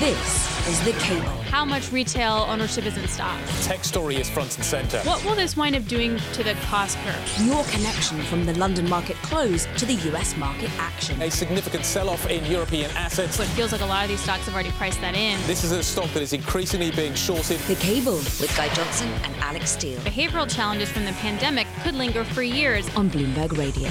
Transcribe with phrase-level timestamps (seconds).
[0.00, 1.28] This is The Cable.
[1.50, 3.38] How much retail ownership is in stock?
[3.64, 4.98] Tech story is front and centre.
[5.00, 7.46] What will this wind up doing to the cost curve?
[7.46, 11.20] Your connection from the London market close to the US market action.
[11.20, 13.36] A significant sell-off in European assets.
[13.36, 15.38] So it feels like a lot of these stocks have already priced that in.
[15.46, 17.58] This is a stock that is increasingly being shorted.
[17.68, 22.24] The Cable with Guy Johnson and Alix Steel Behavioral challenges from the pandemic could linger
[22.24, 22.88] for years.
[22.96, 23.90] on Bloomberg Radio.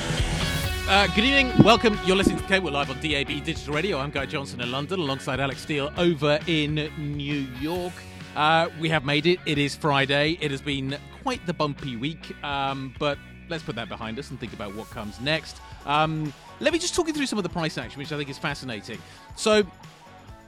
[0.89, 1.95] Uh, good evening, welcome.
[2.03, 3.99] You're listening to Cable Live on DAB Digital Radio.
[3.99, 7.93] I'm Guy Johnson in London, alongside Alix Steel over in New York.
[8.35, 9.37] Uh, we have made it.
[9.45, 10.39] It is Friday.
[10.41, 14.39] It has been quite the bumpy week, um, but let's put that behind us and
[14.39, 15.57] think about what comes next.
[15.85, 18.31] Um, let me just talk you through some of the price action, which I think
[18.31, 18.97] is fascinating.
[19.35, 19.61] So,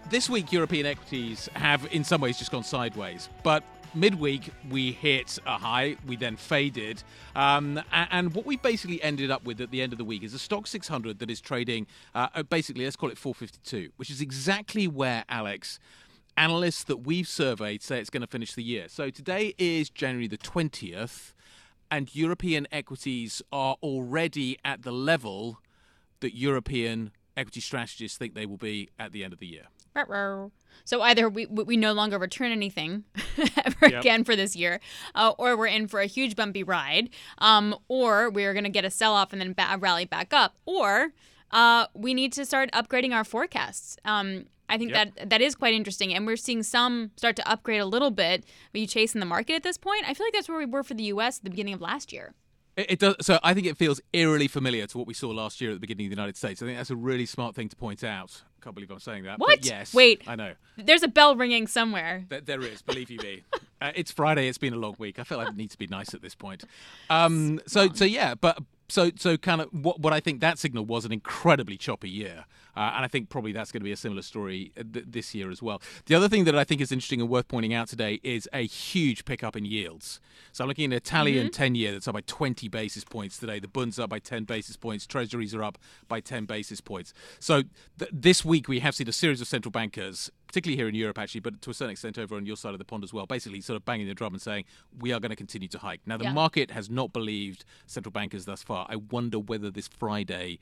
[0.10, 3.30] this week, European equities have, in some ways, just gone sideways.
[3.44, 7.04] But midweek, we hit a high, we then faded.
[7.36, 10.34] Um, and what we basically ended up with at the end of the week is
[10.34, 14.88] a Stoxx 600 that is trading uh, basically, let's call it 452, which is exactly
[14.88, 15.80] where, Alix,
[16.38, 18.88] analysts that we've surveyed say it's going to finish the year.
[18.88, 21.34] So today is January the 20th,
[21.90, 25.60] and European equities are already at the level
[26.22, 29.68] that European equity strategists think they will be at the end of the year.
[30.84, 33.04] So either we we no longer return anything
[33.66, 34.00] ever Yep.
[34.02, 34.80] again for this year,
[35.16, 38.84] uh, or we're in for a huge bumpy ride, um, or we're going to get
[38.86, 41.14] a sell off and then ba- rally back up, or
[41.52, 43.98] uh, we need to start upgrading our forecasts.
[44.06, 45.16] Um, I think Yep.
[45.18, 48.46] that that is quite interesting, and we're seeing some start to upgrade a little bit.
[48.74, 50.06] Are you chasing the market at this point?
[50.08, 51.38] I feel like that's where we were for the U.S.
[51.40, 52.34] at the beginning of last year.
[52.76, 53.16] It, it does.
[53.22, 55.80] So I think it feels eerily familiar to what we saw last year at the
[55.80, 56.62] beginning of the United States.
[56.62, 58.42] I think that's a really smart thing to point out.
[58.64, 59.40] Can't believe I'm saying that.
[59.40, 59.66] but What?
[59.66, 59.94] yes.
[59.94, 60.22] Wait.
[60.28, 60.54] I know.
[60.78, 62.26] There's a bell ringing somewhere.
[62.30, 63.44] There, there is, believe you me.
[63.82, 64.48] Uh, it's Friday.
[64.48, 65.18] It's been a long week.
[65.18, 66.64] I feel like I need to be nice at this point.
[67.10, 70.86] Um, so, so yeah, but so so kind of what what I think that signal
[70.86, 73.98] was an incredibly choppy year, uh, and I think probably that's going to be a
[73.98, 75.82] similar story uh, th- this year as well.
[76.06, 78.66] The other thing that I think is interesting and worth pointing out today is a
[78.66, 80.20] huge pickup in yields.
[80.52, 83.60] So I'm looking at an Italian 10 year that's up by 20 basis points today.
[83.60, 85.06] The Bund's up by 10 basis points.
[85.08, 87.14] Treasuries are up by 10 basis points.
[87.40, 87.64] So
[88.00, 91.18] th- this week we have seen a series of central bankers, particularly here in Europe
[91.18, 93.26] actually, but to a certain extent over on your side of the pond as well,
[93.26, 94.66] basically sort of banging the drum and saying
[95.00, 96.02] we are going to continue to hike.
[96.06, 96.34] Now the Yeah.
[96.34, 98.86] market has not believed central bankers thus far.
[98.90, 100.60] I wonder whether this Friday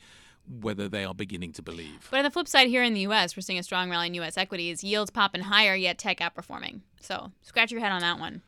[0.50, 2.08] whether they are beginning to believe.
[2.10, 4.14] But on the flip side, here in the U.S., we're seeing a strong rally in
[4.16, 4.38] U.S.
[4.38, 6.82] equities, yields popping higher, yet tech outperforming.
[7.02, 8.42] So scratch your head on that one.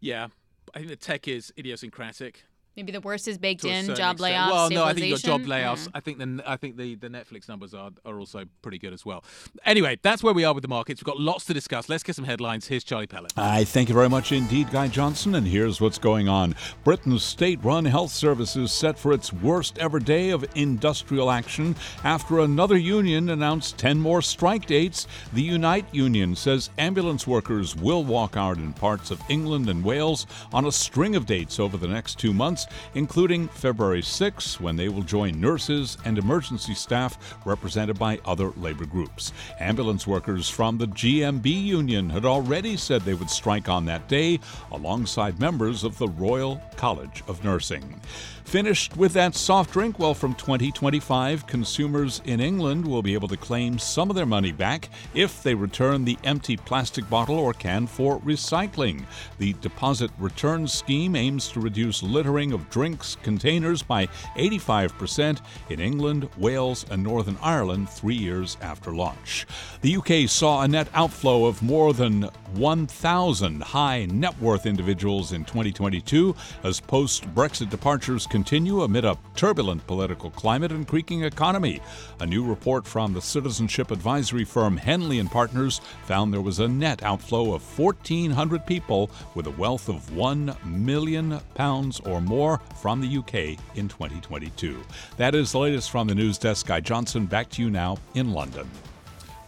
[0.00, 0.28] Yeah,
[0.74, 2.44] I think the tech is idiosyncratic.
[2.80, 3.94] Maybe the worst is baked in.
[3.94, 4.20] Job extent.
[4.20, 4.50] layoffs.
[4.50, 5.86] Well, no, I think you got job layoffs.
[5.86, 5.90] Mm.
[5.92, 9.04] I think the I think the, the Netflix numbers are are also pretty good as
[9.04, 9.22] well.
[9.66, 11.02] Anyway, that's where we are with the markets.
[11.02, 11.90] We've got lots to discuss.
[11.90, 12.68] Let's get some headlines.
[12.68, 13.34] Here's Charlie Pellet.
[13.36, 15.34] I thank you very much indeed, Guy Johnson.
[15.34, 16.54] And here's what's going on.
[16.82, 22.38] Britain's state run health services set for its worst ever day of industrial action after
[22.38, 25.06] another union announced 10 more strike dates.
[25.34, 30.26] The Unite Union says ambulance workers will walk out in parts of England and Wales
[30.54, 34.88] on a string of dates over the next two months, including February 6, when they
[34.88, 39.32] will join nurses and emergency staff represented by other labor groups.
[39.58, 44.40] Ambulance workers from the GMB union had already said they would strike on that day
[44.72, 48.00] alongside members of the Royal College of Nursing.
[48.50, 50.00] Finished with that soft drink?
[50.00, 54.50] Well, from 2025, consumers in England will be able to claim some of their money
[54.50, 59.04] back if they return the empty plastic bottle or can for recycling.
[59.38, 64.06] The deposit return scheme aims to reduce littering of drinks containers by
[64.36, 69.46] 85% in England, Wales, and Northern Ireland three years after launch.
[69.82, 75.44] The UK saw a net outflow of more than 1,000 high net worth individuals in
[75.44, 76.34] 2022
[76.64, 81.78] as post Brexit departures continue amid a turbulent political climate and creaking economy.
[82.20, 86.66] A new report from the citizenship advisory firm Henley and Partners found there was a
[86.66, 93.02] net outflow of 1,400 people with a wealth of 1 million pounds or more from
[93.02, 94.82] the UK in 2022.
[95.18, 96.66] That is the latest from the news desk.
[96.66, 98.66] Guy Johnson, back to you now in London.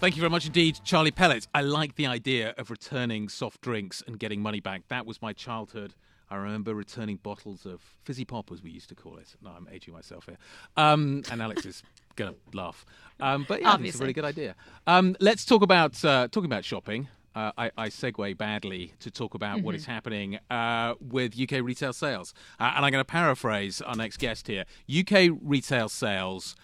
[0.00, 1.48] Thank you very much indeed, Charlie Pellet.
[1.54, 4.82] I like the idea of returning soft drinks and getting money back.
[4.88, 5.94] That was my childhood.
[6.32, 9.36] I remember returning bottles of fizzy pop, as we used to call it.
[9.42, 10.38] No, I'm aging myself here.
[10.78, 11.82] Um, and Alix is
[12.16, 12.86] going to laugh.
[13.20, 14.54] Um, but yeah, it's a really good idea.
[14.86, 17.08] Um, let's talk about uh, talking about shopping.
[17.34, 21.92] Uh, I, I segue badly to talk about what is happening uh, with UK retail
[21.92, 22.32] sales.
[22.58, 24.64] Uh, and I'm going to paraphrase our next guest here.
[24.88, 26.56] UK retail sales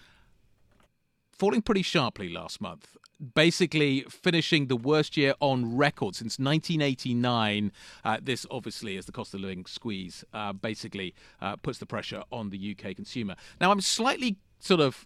[1.31, 2.97] falling pretty sharply last month.
[3.35, 7.73] Basically, finishing the worst year on record since 1989.
[8.05, 12.23] Uh, this, obviously, as the cost of living squeeze, uh, basically uh, puts the pressure
[12.31, 13.35] on the UK consumer.
[13.59, 15.05] Now, I'm slightly sort of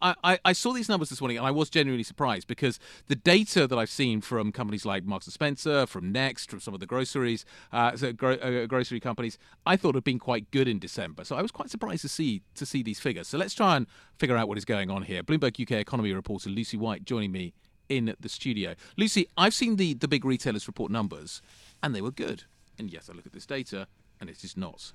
[0.00, 2.78] I, I, I saw these numbers this morning and I was genuinely surprised because
[3.08, 6.74] the data that I've seen from companies like Marks and Spencer, from Next, from some
[6.74, 10.68] of the groceries, uh, so gro- uh, grocery companies, I thought had been quite good
[10.68, 11.24] in December.
[11.24, 13.28] So I was quite surprised to see to see these figures.
[13.28, 13.86] So let's try and
[14.18, 15.22] figure out what is going on here.
[15.22, 17.54] Bloomberg UK economy reporter Lucy White joining me
[17.88, 18.74] in the studio.
[18.96, 21.42] Lucy, I've seen the the big retailers report numbers
[21.82, 22.44] and they were good.
[22.78, 23.86] And yes, I look at this data
[24.20, 24.92] and it is not.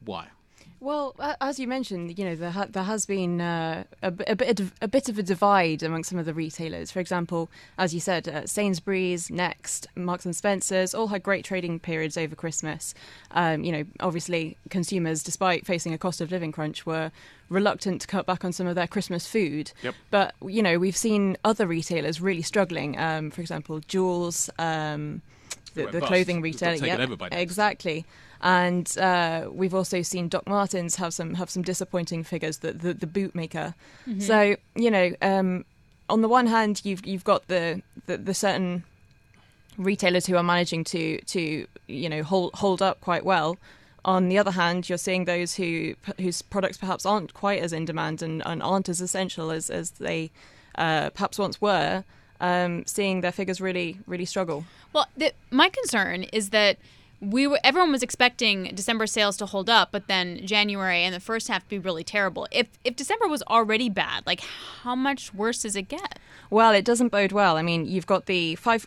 [0.00, 0.28] Why?
[0.84, 4.60] Well, as you mentioned, you know there, ha- there has been uh, a, a, bit
[4.60, 6.90] of, a bit of a divide among some of the retailers.
[6.90, 11.80] For example, as you said, uh, Sainsbury's, Next, Marks and Spencers all had great trading
[11.80, 12.92] periods over Christmas.
[13.30, 17.10] Um, you know, obviously, consumers, despite facing a cost of living crunch, were
[17.48, 19.72] reluctant to cut back on some of their Christmas food.
[19.82, 19.94] Yep.
[20.10, 22.98] But you know, we've seen other retailers really struggling.
[22.98, 24.50] Um, for example, Joules.
[24.58, 25.22] Um,
[25.74, 26.96] the, the clothing retailer, yeah,
[27.32, 28.04] exactly.
[28.40, 32.58] And uh, we've also seen Doc Martens have some have some disappointing figures.
[32.58, 33.74] The the, the boot maker.
[34.06, 34.20] Mm-hmm.
[34.20, 35.64] So you know, um,
[36.08, 38.84] on the one hand, you've you've got the, the, the certain
[39.78, 43.58] retailers who are managing to to you know hold hold up quite well.
[44.04, 47.86] On the other hand, you're seeing those who whose products perhaps aren't quite as in
[47.86, 50.30] demand and, and aren't as essential as as they
[50.76, 52.04] uh, perhaps once were.
[52.40, 54.64] Um, seeing their figures really really struggle.
[54.92, 56.76] Well, the, my concern is that
[57.20, 61.20] we were everyone was expecting December sales to hold up, but then January and the
[61.20, 62.46] first half to be really terrible.
[62.50, 64.40] If if December was already bad, like
[64.82, 66.18] how much worse does it get?
[66.50, 67.56] Well, it doesn't bode well.
[67.56, 68.86] I mean, you've got the five,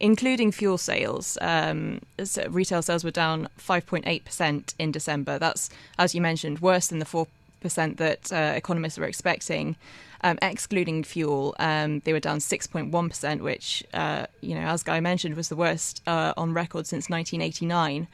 [0.00, 1.38] including fuel sales.
[1.40, 2.00] Um,
[2.48, 5.38] retail sales were down five point eight percent in December.
[5.38, 7.26] That's, as you mentioned, worse than the four
[7.60, 9.76] percent that uh, economists were expecting.
[10.24, 15.34] Um, excluding fuel, um, they were down 6.1%, which, uh, you know, as Guy mentioned,
[15.34, 18.06] was the worst uh, on record since 1989.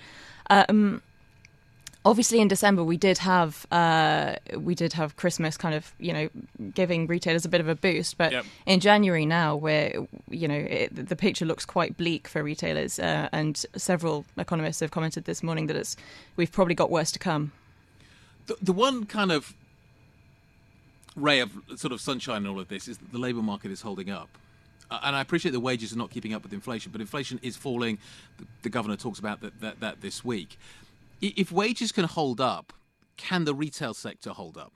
[0.49, 1.02] Um,
[2.05, 6.28] obviously, in December we did have uh, we did have Christmas, kind of, you know,
[6.75, 8.16] giving retailers a bit of a boost.
[8.16, 8.44] But yep.
[8.66, 9.93] in January now, where
[10.31, 14.90] you know it, the picture looks quite bleak for retailers, uh, and several economists have
[14.90, 15.96] commented this morning that it's
[16.37, 17.52] we've probably got worse to come.
[18.46, 19.55] The, the one kind of
[21.19, 23.82] ray of sort of sunshine in all of this is that the labour market is
[23.82, 24.29] holding up.
[24.91, 27.56] Uh, and I appreciate the wages are not keeping up with inflation, but inflation is
[27.56, 27.99] falling.
[28.38, 30.59] The, the governor talks about that, that, that this week.
[31.20, 32.73] If wages can hold up,
[33.17, 34.73] can the retail sector hold up?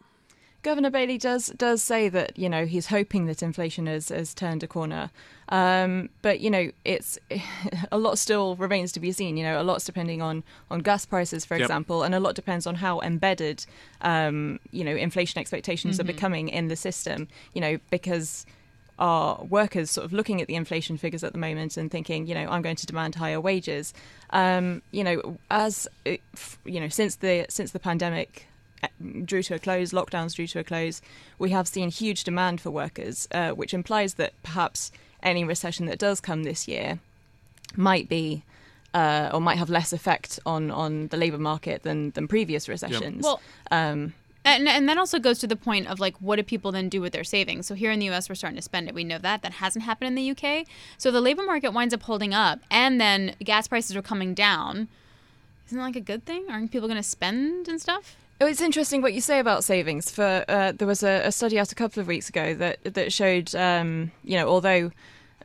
[0.63, 4.63] Governor Bailey does does say that you know he's hoping that inflation has, has turned
[4.63, 5.11] a corner,
[5.49, 7.19] um, but you know it's
[7.93, 9.37] a lot still remains to be seen.
[9.37, 11.63] You know a lot's depending on on gas prices, for yep.
[11.63, 13.67] example, and a lot depends on how embedded
[14.03, 16.09] um, you know inflation expectations mm-hmm.
[16.09, 17.27] are becoming in the system.
[17.55, 18.47] You know because
[18.99, 22.35] are workers sort of looking at the inflation figures at the moment and thinking, you
[22.35, 23.93] know, I'm going to demand higher wages.
[24.31, 28.47] Um, you know, as you know, since the since the pandemic
[29.25, 31.03] drew to a close, lockdowns drew to a close,
[31.39, 34.93] we have seen huge demand for workers, uh, which implies that perhaps
[35.23, 36.99] any recession that does come this year
[37.77, 38.43] might be
[38.95, 43.25] uh, or might have less effect on, on the labour market than, than previous recessions.
[43.25, 43.25] Yep.
[43.25, 43.41] Well,
[43.71, 44.15] um,
[44.45, 47.01] and, and that also goes to the point of like, what do people then do
[47.01, 47.67] with their savings?
[47.67, 48.95] So here in the U.S., we're starting to spend it.
[48.95, 50.67] We know that that hasn't happened in the U.K.
[50.99, 54.89] So the labor market winds up holding up, and then gas prices are coming down.
[55.67, 56.47] Isn't that like a good thing?
[56.51, 58.17] Aren't people going to spend and stuff?
[58.43, 60.11] Oh, it's interesting what you say about savings.
[60.11, 63.13] For uh, there was a, a, study out a couple of weeks ago that that
[63.13, 64.91] showed, um, you know, although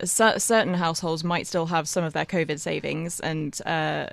[0.03, 4.07] certain households might still have some of their COVID savings, and uh,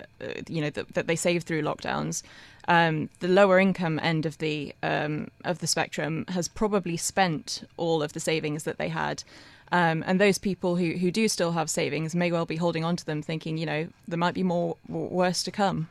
[0.50, 2.23] you know that, they saved through lockdowns.
[2.69, 8.03] Um, the lower income end of the um, of the spectrum has probably spent all
[8.03, 9.25] of the savings that they had.
[9.73, 12.97] Um, and those people who, who do still have savings may well be holding on
[12.97, 15.88] to them, thinking, you know, there might be more worse to come.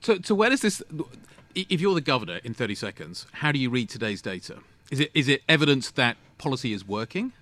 [0.00, 0.82] So, so where does this?
[1.54, 4.58] If you're the governor in 30 seconds, how do you read today's data?
[4.90, 7.32] Is it is it evidence that policy is working?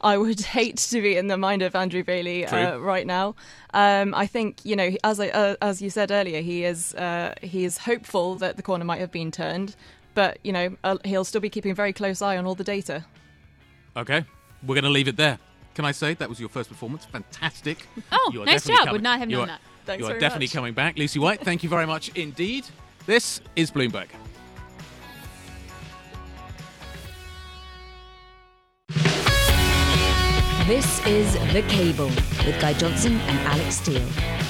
[0.00, 3.34] I would hate to be in the mind of Andrew Bailey uh, right now.
[3.74, 7.34] Um, I think you know, as I, uh, as you said earlier, he is uh,
[7.42, 9.76] he is hopeful that the corner might have been turned,
[10.14, 12.64] but you know, uh, he'll still be keeping a very close eye on all the
[12.64, 13.04] data.
[13.96, 14.24] Okay,
[14.66, 15.38] we're going to leave it there.
[15.74, 17.04] Can I say that was your first performance?
[17.04, 17.86] Fantastic.
[18.10, 18.78] Oh, nice job.
[18.78, 18.92] Coming.
[18.92, 19.60] Would not have known you are, that.
[19.86, 20.52] Thanks you are definitely much.
[20.52, 21.40] coming back, Lucy White.
[21.40, 22.66] Thank you very much indeed.
[23.08, 24.08] This is Bloomberg.
[30.66, 32.08] This is The Cable
[32.44, 34.02] with Guy Johnson and Alix Steel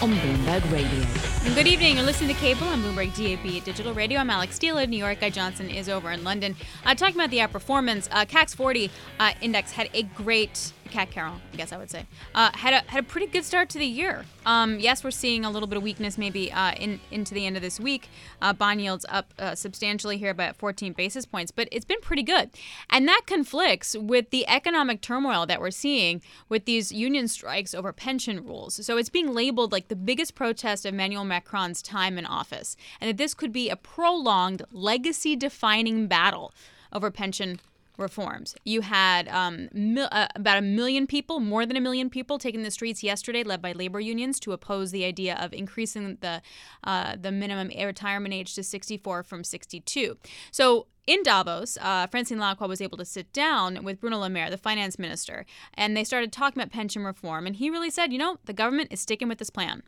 [0.03, 1.55] on Bloomberg Radio.
[1.55, 1.99] Good evening.
[1.99, 4.19] You're listening to Cable on Bloomberg DAB Digital Radio.
[4.19, 5.21] I'm Alix Steel in New York.
[5.21, 6.57] Guy Johnson is over in London.
[6.85, 11.35] Uh, talking about the outperformance, uh, CAC 40 uh, index had a great Kat Carroll,
[11.53, 13.87] I guess I would say, uh, had a had a pretty good start to the
[13.87, 14.25] year.
[14.47, 17.57] Um, yes, we're seeing a little bit of weakness maybe uh, in into the end
[17.57, 18.09] of this week.
[18.41, 22.23] Uh, bond yields up uh, substantially here by 14 basis points, but it's been pretty
[22.23, 22.51] good,
[22.91, 27.93] and that conflicts with the economic turmoil that we're seeing with these union strikes over
[27.93, 28.85] pension rules.
[28.85, 33.09] So it's being labeled like the biggest protest of Emmanuel Macron's time in office, and
[33.09, 36.53] that this could be a prolonged, legacy-defining battle
[36.93, 37.61] over pension
[37.99, 38.55] reforms.
[38.65, 42.63] You had um, mil- uh, about a million people, more than a million people, taking
[42.63, 46.41] the streets yesterday, led by labor unions, to oppose the idea of increasing the
[46.85, 50.17] uh, the minimum retirement age to 64 from 62.
[50.51, 50.87] So.
[51.07, 54.59] In Davos, uh, Francine Lacqua was able to sit down with Bruno Le Maire, the
[54.59, 57.47] finance minister, and they started talking about pension reform.
[57.47, 59.85] And he really said, you know, the government is sticking with this plan.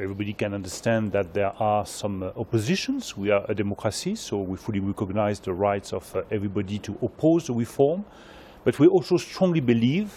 [0.00, 3.18] Everybody can understand that there are some uh, oppositions.
[3.18, 7.48] We are a democracy, so we fully recognize the rights of uh, everybody to oppose
[7.48, 8.06] the reform.
[8.64, 10.10] But we also strongly believe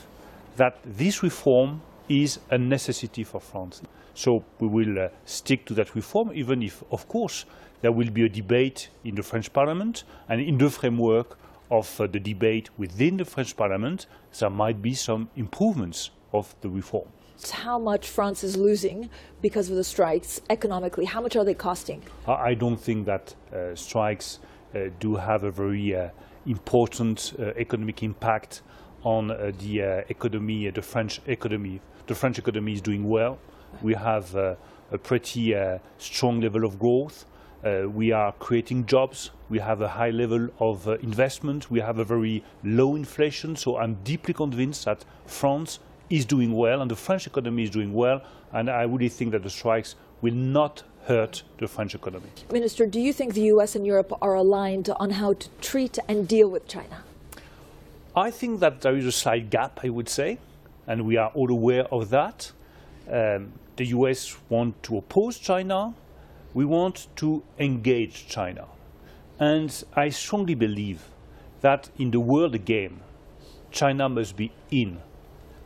[0.55, 3.81] that this reform is a necessity for France.
[4.13, 7.43] So we will uh, stick to that reform, even if, of course,
[7.81, 11.37] there will be a debate in the French Parliament and in the framework
[11.69, 14.05] of uh, the debate within the French Parliament,
[14.39, 17.09] there might be some improvements of the reform
[17.51, 19.09] how much France is losing
[19.41, 21.05] because of the strikes economically?
[21.05, 22.01] How much are they costing?
[22.27, 24.39] I don't think that uh, strikes
[24.73, 26.09] uh, do have a very uh,
[26.45, 28.61] important uh, economic impact
[29.03, 31.79] on uh, the uh, economy, the French economy.
[32.07, 33.37] The French economy is doing well.
[33.81, 34.57] We have a
[35.01, 35.55] pretty
[35.97, 37.25] strong level of growth.
[37.63, 39.31] we are creating jobs.
[39.49, 41.71] We have a high level of investment.
[41.71, 43.55] We have a very low inflation.
[43.55, 45.79] So I'm deeply convinced that France
[46.13, 48.21] is doing well and the French economy is doing well.
[48.51, 52.29] And I really think that the strikes will not hurt the French economy.
[52.51, 56.27] Minister, do you think the US and Europe are aligned on how to treat and
[56.27, 57.03] deal with China?
[58.15, 60.37] I think that there is a slight gap, I would say,
[60.85, 62.51] and we are all aware of that.
[63.11, 65.95] Um, the US want to oppose China.
[66.53, 68.65] We want to engage China.
[69.39, 71.01] And I strongly believe
[71.61, 72.99] that in the world game,
[73.71, 74.99] China must be in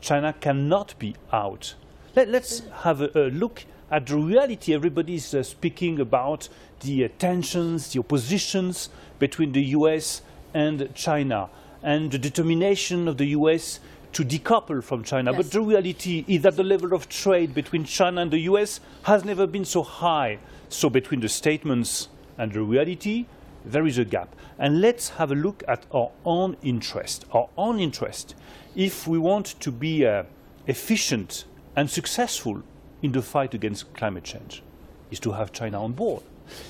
[0.08, 1.76] China cannot be out.
[2.16, 4.74] Let, us have a, a, look at the reality.
[4.74, 6.48] Everybody is uh, speaking about
[6.80, 8.88] the uh, tensions, the oppositions
[9.20, 10.22] between the US
[10.54, 11.50] and China,
[11.84, 13.82] and the determination of the US
[14.14, 15.32] to decouple from China.
[15.34, 15.42] Yes.
[15.42, 19.26] But the reality is that the level of trade between China and the US has
[19.26, 20.40] never been so high.
[20.70, 23.26] So between the statements and the reality,
[23.72, 24.36] there is a gap.
[24.58, 27.26] And let's have a look at our own interest.
[27.32, 28.36] Our own interest
[28.78, 30.22] if we want to be uh,
[30.68, 31.46] efficient
[31.76, 32.62] and successful
[33.02, 34.62] in the fight against climate change,
[35.10, 36.22] is to have China on board.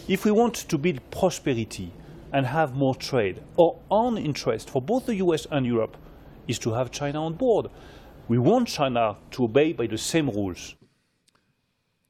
[0.08, 1.92] If we want to build prosperity
[2.32, 5.98] and have more trade, our own interest for both the US and Europe
[6.48, 7.68] is to have China on board.
[8.30, 10.76] We want China to obey by the same rules.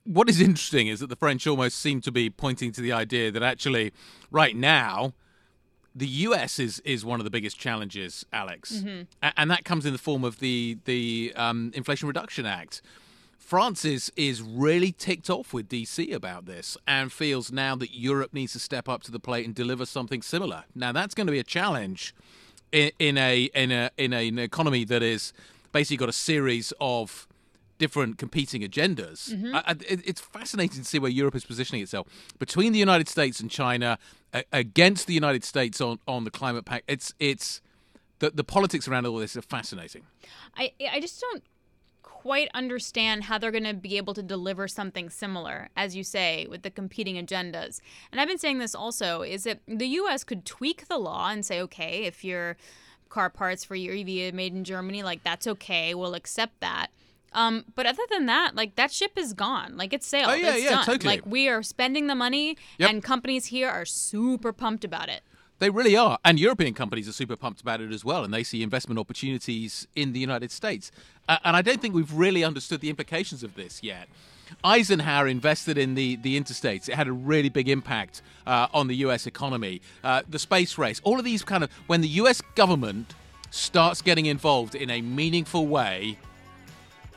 [0.07, 3.29] What is interesting is that the French almost seem to be pointing to the idea
[3.29, 3.91] that actually,
[4.31, 5.13] right now,
[5.93, 9.03] the US is is one of the biggest challenges, Alix, mm-hmm.
[9.21, 12.81] and that comes in the form of the the um, Inflation Reduction Act.
[13.37, 18.33] France is is really ticked off with DC about this and feels now that Europe
[18.33, 20.65] needs to step up to the plate and deliver something similar.
[20.75, 22.13] Now that's going to be a challenge
[22.71, 25.33] in, in a in a in a, an economy that is
[25.71, 27.26] basically got a series of
[27.77, 29.31] different competing agendas.
[29.31, 29.55] Mm-hmm.
[29.55, 32.07] I, I, it's fascinating to see where Europe is positioning itself
[32.39, 33.97] between the United States and China
[34.33, 36.85] a, against the United States on, on the climate pact.
[36.87, 37.61] It's it's
[38.19, 40.03] the the politics around all this are fascinating.
[40.55, 41.43] I I just don't
[42.01, 46.47] quite understand how they're going to be able to deliver something similar, as you say,
[46.49, 47.79] with the competing agendas.
[48.11, 50.23] And I've been saying this also: is that the U.S.
[50.23, 52.57] could tweak the law and say, okay, if your
[53.09, 56.87] car parts for your EV made in Germany, like that's okay, we'll accept that.
[57.33, 59.77] Um, but other than that, like that ship is gone.
[59.77, 60.31] Like it's sailed.
[60.31, 60.85] Oh, yeah, it's yeah, done.
[60.85, 61.15] totally.
[61.15, 62.89] Like we are spending the money, yep.
[62.89, 65.21] and companies here are super pumped about it.
[65.59, 66.19] They really are.
[66.23, 68.23] And European companies are super pumped about it as well.
[68.23, 70.91] And they see investment opportunities in the United States.
[71.27, 74.07] Uh, and I don't think we've really understood the implications of this yet.
[74.63, 76.87] Eisenhower invested in the, the interstates.
[76.87, 79.81] It had a really big impact uh, on the US economy.
[80.03, 83.15] Uh, the space race, all of these kind of, when the US government
[83.49, 86.19] starts getting involved in a meaningful way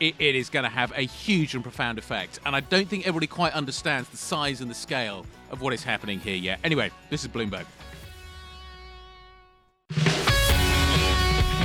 [0.00, 2.40] it, it is going to have a huge and profound effect.
[2.44, 5.84] And I don't think everybody quite understands the size and the scale of what is
[5.84, 6.58] happening here yet.
[6.64, 7.66] Anyway, this is Bloomberg.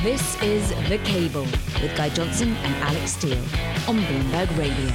[0.04, 1.48] This is The Cable
[1.82, 3.39] with Guy Johnson and Alix Steel
[3.88, 4.92] on Bloomberg Radio.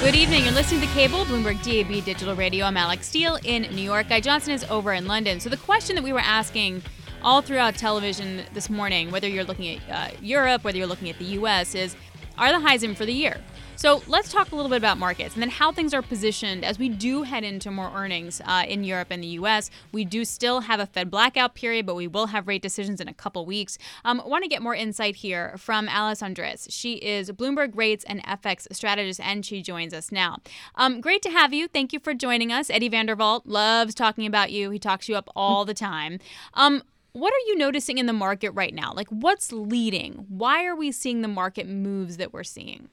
[0.00, 0.44] Good evening.
[0.44, 2.64] You're listening to Cable, Bloomberg DAB Digital Radio.
[2.64, 4.08] I'm Alix Steel in New York.
[4.08, 5.38] Guy Johnson is over in London.
[5.40, 6.82] So the question that we were asking
[7.22, 11.18] all throughout television this morning, whether you're looking at uh, Europe, whether you're looking at
[11.18, 11.96] the US, is
[12.38, 13.40] are the highs in for the year?
[13.76, 16.78] So let's talk a little bit about markets and then how things are positioned as
[16.78, 19.68] we do head into more earnings uh, in Europe and the U.S.
[19.92, 23.08] We do still have a Fed blackout period, but we will have rate decisions in
[23.08, 23.76] a couple weeks.
[24.04, 26.68] Um, want to get more insight here from Alyce Andres.
[26.70, 30.38] She is Bloomberg Rates and FX strategist, and she joins us now.
[30.76, 31.66] Um, great to have you.
[31.66, 32.70] Thank you for joining us.
[32.70, 34.70] Eddie van der Walt loves talking about you.
[34.70, 36.20] He talks you up all the time.
[36.54, 38.92] Um, what are you noticing in the market right now?
[38.92, 40.26] Like, what's leading?
[40.28, 42.88] Why are we seeing the market moves that we're seeing?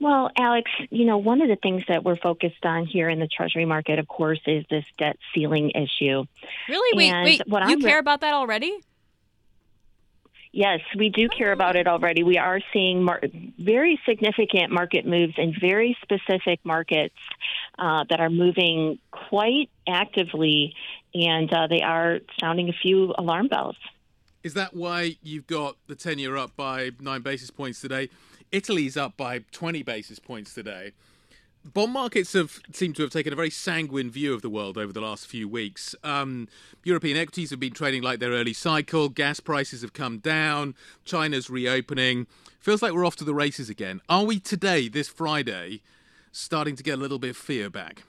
[0.00, 3.28] Well, Alix, you know, one of the things that we're focused on here in the
[3.28, 6.24] Treasury market, of course, is this debt ceiling issue.
[6.68, 6.96] Really?
[6.96, 7.42] Wait, and wait.
[7.46, 8.76] You I'm care re- about that already?
[10.56, 12.22] Yes, we do care about it already.
[12.22, 13.20] We are seeing mar-
[13.58, 17.16] very significant market moves in very specific markets
[17.76, 20.76] uh, that are moving quite actively,
[21.12, 23.74] and uh, they are sounding a few alarm bells.
[24.44, 28.08] Is that why you've got the 10 year up by nine basis points today?
[28.52, 30.92] Italy's up by 20 basis points today.
[31.64, 34.92] Bond markets have seemed to have taken a very sanguine view of the world over
[34.92, 35.94] the last few weeks.
[36.04, 36.46] Um,
[36.84, 39.08] European equities have been trading like their early cycle.
[39.08, 40.74] Gas prices have come down.
[41.06, 42.26] China's reopening.
[42.60, 44.02] Feels like we're off to the races again.
[44.10, 45.80] Are we today, this Friday,
[46.32, 48.02] starting to get a little bit of fear back?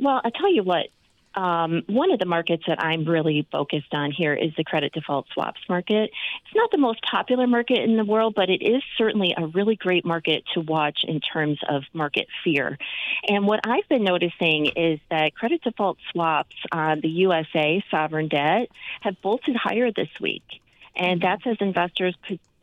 [0.00, 0.88] Well, I tell you what,
[1.34, 5.26] um, one of the markets that I'm really focused on here is the credit default
[5.32, 6.10] swaps market.
[6.44, 9.76] It's not the most popular market in the world, but it is certainly a really
[9.76, 12.78] great market to watch in terms of market fear.
[13.28, 18.68] And what I've been noticing is that credit default swaps on the USA sovereign debt
[19.00, 20.44] have bolted higher this week.
[20.94, 22.14] And that's as investors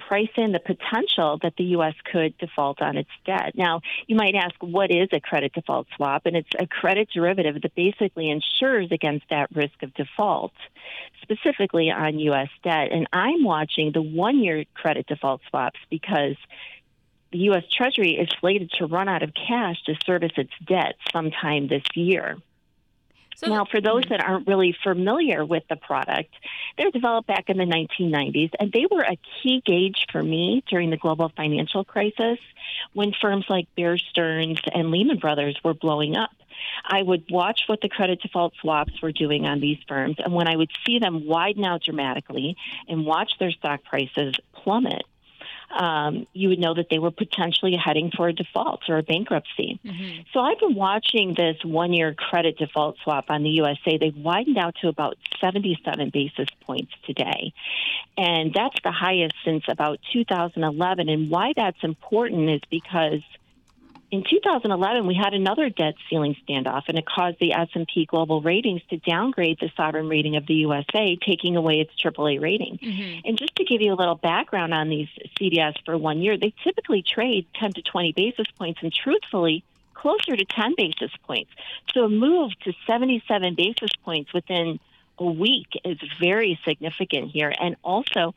[0.10, 1.94] price in the potential that the U.S.
[2.12, 3.54] could default on its debt.
[3.54, 6.26] Now, you might ask, what is a credit default swap?
[6.26, 10.52] And it's a credit derivative that basically insures against that risk of default,
[11.22, 12.50] specifically on U.S.
[12.64, 12.92] debt.
[12.92, 16.38] And I'm watching the one year credit default swaps because
[17.32, 17.66] the U.S.
[17.72, 22.40] Treasury is slated to run out of cash to service its debt sometime this year.
[23.40, 26.34] So now, for those that aren't really familiar with the product,
[26.78, 30.90] they're developed back in the 1990s, and they were a key gauge for me during
[30.90, 32.38] the global financial crisis
[32.92, 36.32] when firms like Bear Stearns and Lehman Brothers were blowing up.
[36.84, 40.50] I would watch what the credit default swaps were doing on these firms, and when
[40.50, 42.58] I would see them widen out dramatically
[42.90, 45.04] and watch their stock prices plummet,
[45.72, 49.80] um, you would know that they were potentially heading for a default or a bankruptcy.
[49.86, 50.22] Mm-hmm.
[50.34, 53.98] So I've been watching this one year credit default swap on the USA.
[53.98, 57.54] They've widened out to about 77 basis points today.
[58.18, 61.10] And that's the highest since about 2011.
[61.10, 63.22] And why that's important is because
[64.12, 68.82] in 2011, we had another debt ceiling standoff, and it caused the S&P Global Ratings
[68.90, 72.80] to downgrade the sovereign rating of the USA, taking away its AAA rating.
[72.82, 73.28] Mm-hmm.
[73.28, 76.54] And just to give you a little background on these CDS for one year, they
[76.64, 81.52] typically trade 10 to 20 basis points, and truthfully, closer to 10 basis points.
[81.94, 84.80] So a move to 77 basis points within
[85.20, 88.34] a week is very significant here, and also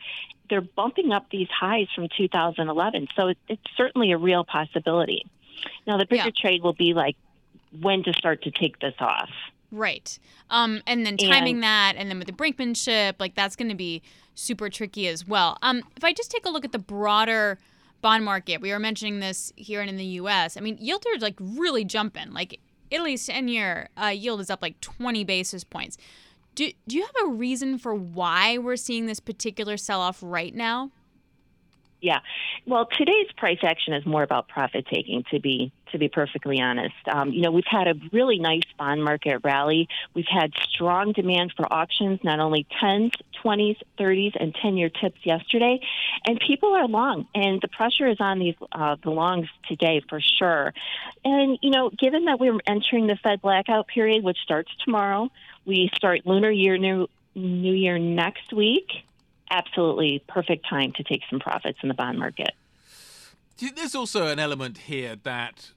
[0.51, 3.09] they're bumping up these highs from 2011.
[3.17, 5.25] So it's certainly a real possibility.
[5.87, 6.31] Now, the bigger yeah.
[6.37, 7.17] trade will be like
[7.81, 9.31] when to start to take this off.
[9.71, 10.19] Right.
[10.51, 13.75] Um, and then timing and, that, and then with the brinkmanship, like that's going to
[13.75, 14.03] be
[14.35, 15.59] super tricky as well.
[15.62, 17.59] Um, if I just take a look at the broader
[18.03, 20.59] bond market, we were mentioning this here and in the U.S.
[20.59, 22.33] I mean, yields are like really jumping.
[22.33, 22.61] Like
[22.91, 25.97] Italy's ten-year uh, yield is up like 20 basis points.
[26.55, 30.91] Do, do you have a reason for why we're seeing this particular sell-off right now?
[32.03, 32.19] Yeah.
[32.67, 35.23] Well, today's price action is more about profit taking.
[35.31, 39.05] To be to be perfectly honest, um, you know, we've had a really nice bond
[39.05, 39.88] market rally.
[40.12, 45.79] We've had strong demand for auctions, not only tens, twenties, thirties, and ten-year tips yesterday,
[46.27, 50.21] and people are long, and the pressure is on these uh, the longs today for
[50.21, 50.75] sure.
[51.25, 55.31] And you know, given that we're entering the Fed blackout period, which starts tomorrow,
[55.65, 59.05] we start Lunar Year New New Year next week
[59.53, 62.53] absolutely perfect time to take some profits in the bond market.
[63.77, 65.71] There's also an element here that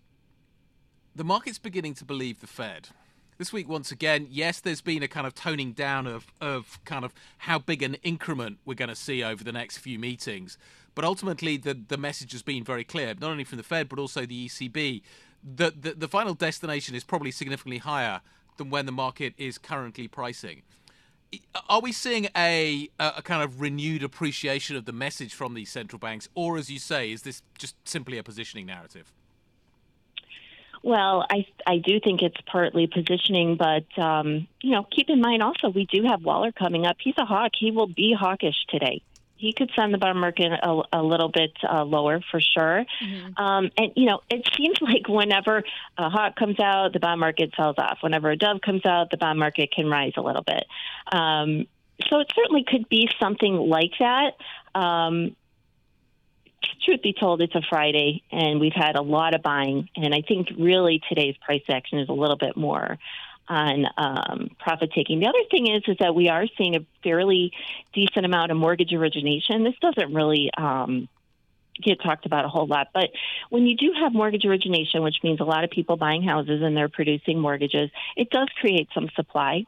[1.14, 2.90] the market's beginning to believe the Fed.
[3.38, 7.04] This week, once again, yes, there's been a kind of toning down of, of kind
[7.04, 10.58] of how big an increment we're going to see over the next few meetings.
[10.96, 14.00] But ultimately, the, the message has been very clear, not only from the Fed, but
[14.00, 15.02] also the ECB,
[15.58, 18.22] that the, the final destination is probably significantly higher
[18.56, 20.62] than when the market is currently pricing
[21.70, 26.00] are we seeing a, a kind of renewed appreciation of the message from these central
[26.00, 29.12] banks, or as you say, is this just simply a positioning narrative?
[30.84, 35.42] Well, I I do think it's partly positioning, but um, you know, keep in mind
[35.42, 36.98] also we do have Waller coming up.
[37.00, 37.54] He's a hawk.
[37.58, 39.02] He will be hawkish today.
[39.46, 42.84] He could send the bond market a, a little bit uh, lower for sure.
[43.04, 43.44] Mm-hmm.
[43.44, 45.64] Um, and you know, it seems like whenever
[45.98, 48.00] a hawk comes out, the bond market sells off.
[48.02, 50.66] Whenever a dove comes out, the bond market can rise a little bit.
[51.12, 51.68] Um,
[52.10, 54.32] so it certainly could be something like that.
[54.74, 55.36] Um,
[56.84, 59.90] truth be told, it's a Friday, and we've had a lot of buying.
[59.96, 62.98] And I think really today's price action is a little bit more
[63.48, 65.20] on um, profit taking.
[65.20, 67.52] The other thing is is that we are seeing a fairly
[67.94, 69.64] decent amount of mortgage origination.
[69.64, 71.08] This doesn't really um,
[71.82, 73.10] get talked about a whole lot, but
[73.50, 76.76] when you do have mortgage origination, which means a lot of people buying houses and
[76.76, 79.64] they're producing mortgages, it does create some supply,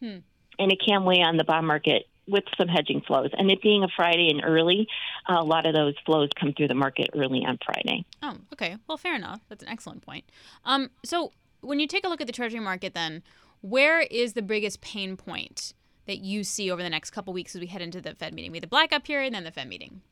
[0.00, 0.18] hmm.
[0.58, 3.30] and it can weigh on the bond market with some hedging flows.
[3.36, 4.88] And it being a Friday and early,
[5.28, 8.04] a lot of those flows come through the market early on Friday.
[8.22, 8.76] Oh, okay.
[8.88, 9.40] Well, fair enough.
[9.48, 10.24] That's an excellent point.
[10.64, 13.22] Um, so when you take a look at the Treasury market, then
[13.60, 15.74] where is the biggest pain point
[16.06, 18.52] that you see over the next couple weeks as we head into the Fed meeting?
[18.52, 20.02] We have the blackout period and then the Fed meeting.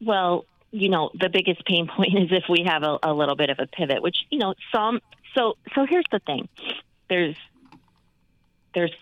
[0.00, 3.50] Well, you know, the biggest pain point is if we have a, a little bit
[3.50, 5.00] of a pivot, which you know, some.
[5.34, 6.48] So, so here's the thing:
[7.08, 7.36] there's
[8.74, 8.92] there's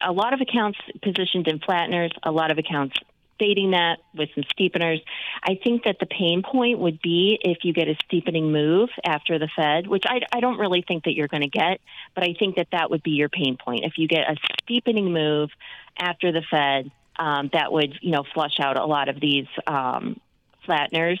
[0.00, 2.96] a lot of accounts positioned in flatteners, a lot of accounts
[3.38, 5.02] fading that with some steepeners.
[5.42, 9.38] I think that the pain point would be if you get a steepening move after
[9.38, 11.80] the Fed, which I, I don't really think that you're going to get,
[12.14, 13.84] but I think that that would be your pain point.
[13.84, 15.50] If you get a steepening move
[15.98, 20.20] after the Fed, um, that would you know flush out a lot of these um,
[20.66, 21.20] flatteners,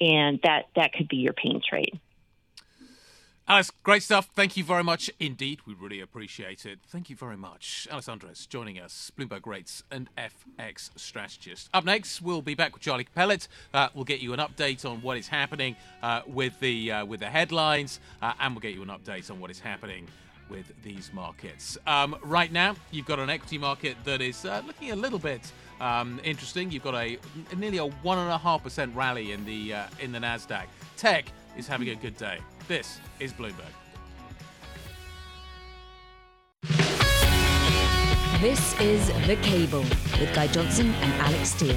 [0.00, 1.98] and that that could be your pain trade.
[3.50, 4.30] Alyce, great stuff.
[4.36, 5.58] Thank you very much indeed.
[5.66, 6.78] We really appreciate it.
[6.86, 7.88] Thank you very much.
[7.90, 11.68] Alyce Andres joining us, Bloomberg Rates and FX strategist.
[11.74, 13.48] Up next, we'll be back with Charlie Pellet.
[13.74, 17.18] Uh, we'll get you an update on what is happening uh, with the uh, with
[17.18, 20.06] the headlines, uh, and we'll get you an update on what is happening
[20.48, 21.76] with these markets.
[21.88, 25.50] Um, right now, you've got an equity market that is uh, looking a little bit
[25.80, 26.70] um, interesting.
[26.70, 27.18] You've got a
[27.56, 30.66] nearly a one and a half percent rally in the uh, in the Nasdaq.
[30.96, 31.24] Tech
[31.56, 32.38] is having a good day.
[32.70, 33.64] This is Bloomberg.
[38.40, 41.74] This is The Cable with Guy Johnson and Alix Steel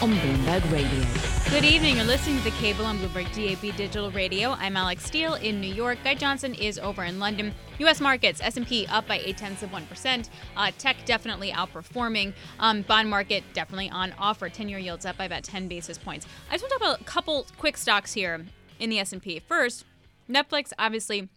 [0.00, 1.04] on Bloomberg Radio.
[1.50, 1.96] Good evening.
[1.96, 4.50] You're listening to The Cable on Bloomberg DAB Digital Radio.
[4.50, 5.98] I'm Alix Steel in New York.
[6.04, 7.52] Guy Johnson is over in London.
[7.80, 8.00] U.S.
[8.00, 10.30] markets, S&P up by 8 tenths of 1%.
[10.56, 12.32] Uh, tech definitely outperforming.
[12.60, 14.48] Um, bond market definitely on offer.
[14.48, 16.24] 10-year yields up by about 10 basis points.
[16.48, 18.46] I just want to talk about a couple quick stocks here
[18.78, 19.40] in the S&P.
[19.40, 19.84] First,
[20.28, 21.28] Netflix, obviously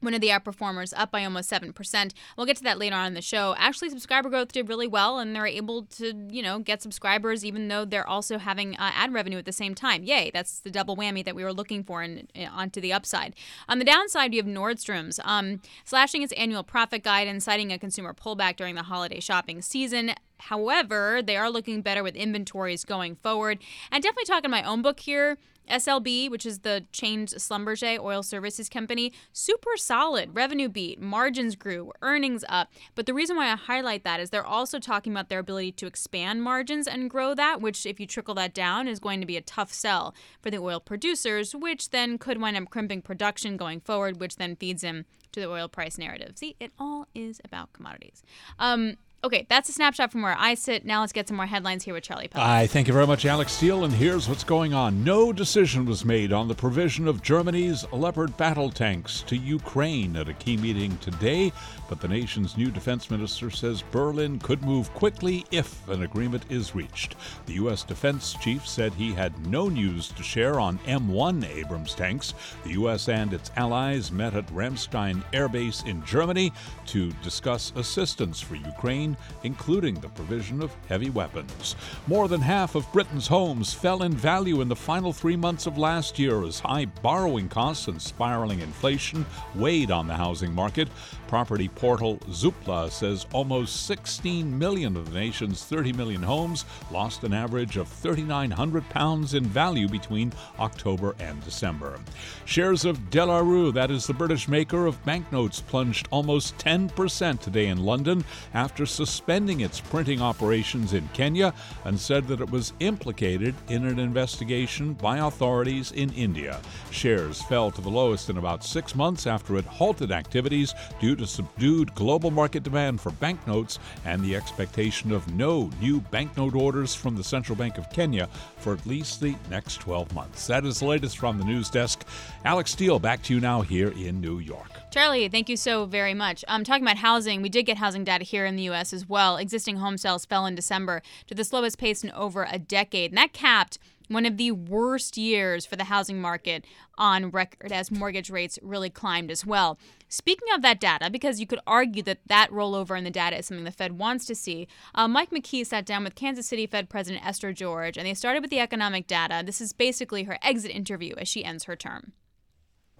[0.00, 2.12] one of the outperformers, up by almost 7%.
[2.36, 3.54] We'll get to that later on in the show.
[3.58, 7.68] Actually, subscriber growth did really well, and they're able to, you know, get subscribers even
[7.68, 10.02] though they're also having uh, ad revenue at the same time.
[10.02, 13.34] Yay, that's the double whammy that we were looking for and onto the upside.
[13.68, 17.78] On the downside, you have Nordstrom's um, slashing its annual profit guide and citing a
[17.78, 20.12] consumer pullback during the holiday shopping season.
[20.38, 23.58] However, they are looking better with inventories going forward.
[23.92, 25.36] And definitely talking my own book here.
[25.70, 30.34] SLB, which is the chained Schlumberger oil services company, super solid.
[30.34, 32.72] Revenue beat, margins grew, earnings up.
[32.94, 35.86] But the reason why I highlight that is they're also talking about their ability to
[35.86, 39.36] expand margins and grow that, which, if you trickle that down, is going to be
[39.36, 43.80] a tough sell for the oil producers, which then could wind up crimping production going
[43.80, 46.32] forward, which then feeds them to the oil price narrative.
[46.36, 48.22] See, it all is about commodities.
[48.58, 50.86] Um, Okay, that's a snapshot from where I sit.
[50.86, 52.46] Now let's get some more headlines here with Charlie Pellet.
[52.46, 53.84] I thank you very much, Alix Steel.
[53.84, 55.04] And here's what's going on.
[55.04, 60.30] No decision was made on the provision of Germany's Leopard battle tanks to Ukraine at
[60.30, 61.52] a key meeting today,
[61.86, 66.74] but the nation's new defense minister says Berlin could move quickly if an agreement is
[66.74, 67.16] reached.
[67.44, 67.82] The U.S.
[67.82, 72.32] defense chief said he had no news to share on M1 Abrams tanks.
[72.64, 73.10] The U.S.
[73.10, 76.54] and its allies met at Ramstein Air Base in Germany
[76.86, 79.09] to discuss assistance for Ukraine
[79.42, 81.76] including the provision of heavy weapons.
[82.06, 85.78] More than half of Britain's homes fell in value in the final three months of
[85.78, 90.88] last year as high borrowing costs and spiraling inflation weighed on the housing market.
[91.30, 97.32] Property portal Zoopla says almost 16 million of the nation's 30 million homes lost an
[97.32, 102.00] average of 3,900 pounds in value between October and December.
[102.46, 107.38] Shares of De La Rue, that is the British maker of banknotes, plunged almost 10%
[107.38, 112.72] today in London after suspending its printing operations in Kenya and said that it was
[112.80, 116.60] implicated in an investigation by authorities in India.
[116.90, 121.26] Shares fell to the lowest in about six months after it halted activities due to
[121.26, 127.16] subdued global market demand for banknotes and the expectation of no new banknote orders from
[127.16, 130.46] the Central Bank of Kenya for at least the next 12 months.
[130.46, 132.04] That is the latest from the news desk.
[132.44, 134.70] Alix Steel, back to you now here in New York.
[134.90, 136.44] Charlie, thank you so very much.
[136.48, 138.92] Um, talking about housing, we did get housing data here in the U.S.
[138.92, 139.36] as well.
[139.36, 143.18] Existing home sales fell in December to the slowest pace in over a decade, and
[143.18, 143.78] that capped
[144.10, 146.64] one of the worst years for the housing market
[146.98, 149.78] on record as mortgage rates really climbed as well.
[150.08, 153.46] Speaking of that data, because you could argue that that rollover in the data is
[153.46, 156.88] something the Fed wants to see, uh, Mike McKee sat down with Kansas City Fed
[156.88, 159.42] President Esther George, and they started with the economic data.
[159.46, 162.12] This is basically her exit interview as she ends her term.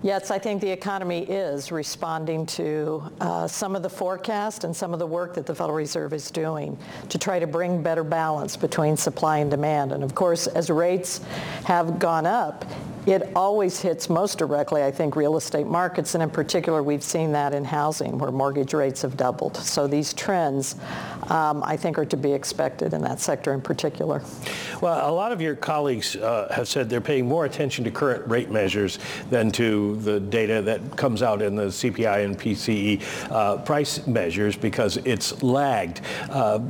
[0.03, 4.95] Yes, I think the economy is responding to uh, some of the forecast and some
[4.95, 6.79] of the work that the Federal Reserve is doing
[7.11, 9.93] to try to bring better balance between supply and demand.
[9.93, 11.21] And of course, as rates
[11.65, 12.65] have gone up,
[13.07, 17.33] it always hits most directly, I think, real estate markets, and in particular, we've seen
[17.33, 19.57] that in housing, where mortgage rates have doubled.
[19.57, 20.77] So these trends,
[21.29, 24.23] um, I think, are to be expected in that sector in particular.
[24.83, 28.29] Well, a lot of your colleagues uh, have said they're paying more attention to current
[28.29, 28.99] rate measures
[29.31, 34.57] than to the data that comes out in the CPI and PCE uh, price measures
[34.57, 36.01] because it's lagged.
[36.29, 36.61] Uh,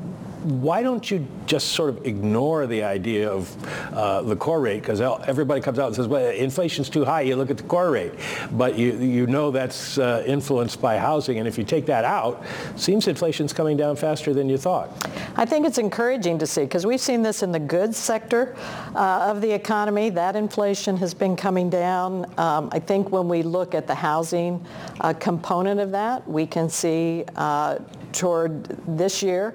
[0.42, 3.54] why don't you just sort of ignore the idea of
[3.92, 4.80] uh, the core rate?
[4.80, 7.22] Because everybody comes out and says, well, inflation's too high.
[7.22, 8.12] You look at the core rate.
[8.52, 11.38] But you, you know that's uh, influenced by housing.
[11.38, 12.42] And if you take that out,
[12.76, 14.90] seems inflation's coming down faster than you thought.
[15.36, 18.56] I think it's encouraging to see because we've seen this in the goods sector
[18.94, 20.10] uh, of the economy.
[20.10, 22.24] That inflation has been coming down.
[22.38, 24.64] Um, I think when we look at the housing
[25.00, 27.78] uh, component of that, we can see uh,
[28.12, 28.64] toward
[28.96, 29.54] this year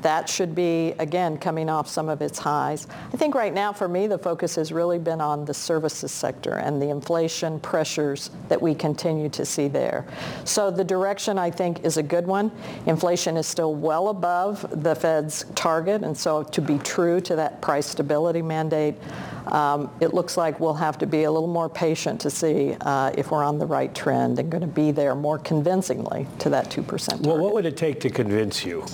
[0.00, 2.86] that should be, again, coming off some of its highs.
[3.12, 6.54] I think right now for me the focus has really been on the services sector
[6.54, 10.06] and the inflation pressures that we continue to see there.
[10.44, 12.50] So the direction I think is a good one.
[12.86, 17.60] Inflation is still well above the Fed's target and so to be true to that
[17.60, 18.94] price stability mandate,
[19.46, 23.12] um, it looks like we'll have to be a little more patient to see uh,
[23.16, 26.70] if we're on the right trend and going to be there more convincingly to that
[26.70, 27.26] 2% target.
[27.26, 28.84] Well, what would it take to convince you?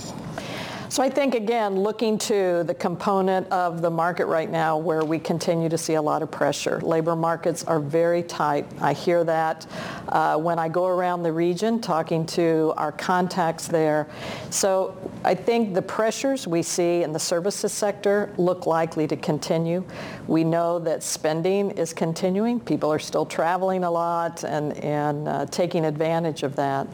[0.90, 5.18] So I think, again, looking to the component of the market right now where we
[5.18, 6.80] continue to see a lot of pressure.
[6.80, 8.66] Labor markets are very tight.
[8.80, 9.66] I hear that
[10.08, 14.08] uh, when I go around the region talking to our contacts there.
[14.48, 19.84] So I think the pressures we see in the services sector look likely to continue.
[20.26, 22.60] We know that spending is continuing.
[22.60, 26.86] People are still traveling a lot and, and uh, taking advantage of that.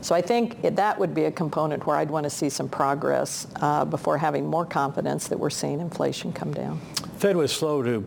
[0.00, 3.41] So I think that would be a component where I'd want to see some progress
[3.56, 6.80] uh, before having more confidence that we're seeing inflation come down.
[7.18, 8.06] Fed was slow to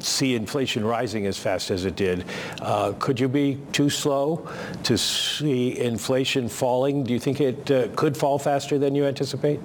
[0.00, 2.24] see inflation rising as fast as it did.
[2.60, 4.48] Uh, could you be too slow
[4.82, 7.04] to see inflation falling?
[7.04, 9.60] Do you think it uh, could fall faster than you anticipate?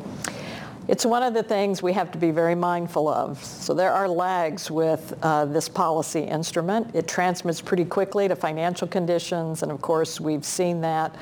[0.88, 3.44] It's one of the things we have to be very mindful of.
[3.44, 6.96] So there are lags with uh, this policy instrument.
[6.96, 11.16] It transmits pretty quickly to financial conditions, and of course we've seen that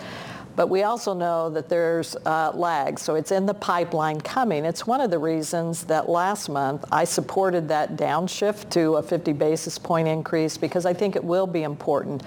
[0.57, 4.65] but we also know that there's uh, lag, so it's in the pipeline coming.
[4.65, 9.33] It's one of the reasons that last month I supported that downshift to a 50
[9.33, 12.23] basis point increase because I think it will be important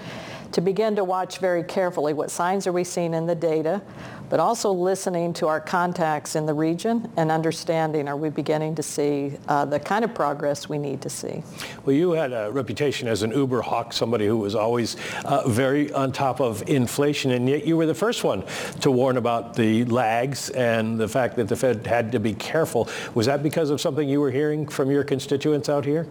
[0.51, 3.81] to begin to watch very carefully what signs are we seeing in the data,
[4.29, 8.83] but also listening to our contacts in the region and understanding are we beginning to
[8.83, 11.43] see uh, the kind of progress we need to see.
[11.85, 15.91] Well, you had a reputation as an uber hawk, somebody who was always uh, very
[15.91, 18.43] on top of inflation, and yet you were the first one
[18.79, 22.87] to warn about the lags and the fact that the Fed had to be careful.
[23.13, 26.07] Was that because of something you were hearing from your constituents out here?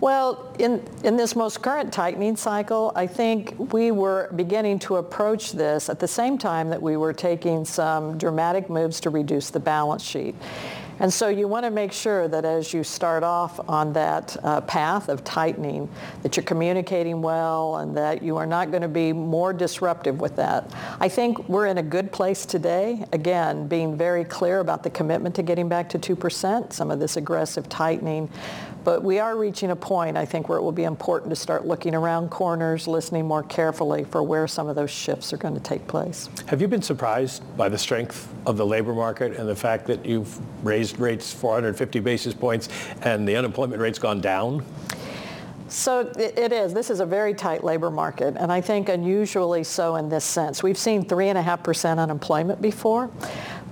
[0.00, 5.52] Well, in, in this most current tightening cycle, I think we were beginning to approach
[5.52, 9.60] this at the same time that we were taking some dramatic moves to reduce the
[9.60, 10.34] balance sheet.
[11.00, 14.60] And so you want to make sure that as you start off on that uh,
[14.60, 15.88] path of tightening,
[16.22, 20.36] that you're communicating well and that you are not going to be more disruptive with
[20.36, 20.70] that.
[21.00, 25.34] I think we're in a good place today, again, being very clear about the commitment
[25.36, 28.28] to getting back to 2%, some of this aggressive tightening.
[28.84, 31.66] But we are reaching a point, I think, where it will be important to start
[31.66, 35.60] looking around corners, listening more carefully for where some of those shifts are going to
[35.60, 36.30] take place.
[36.46, 40.06] Have you been surprised by the strength of the labor market and the fact that
[40.06, 42.68] you've raised rates 450 basis points
[43.02, 44.64] and the unemployment rate's gone down?
[45.68, 46.74] So it is.
[46.74, 50.64] This is a very tight labor market, and I think unusually so in this sense.
[50.64, 53.08] We've seen 3.5% unemployment before,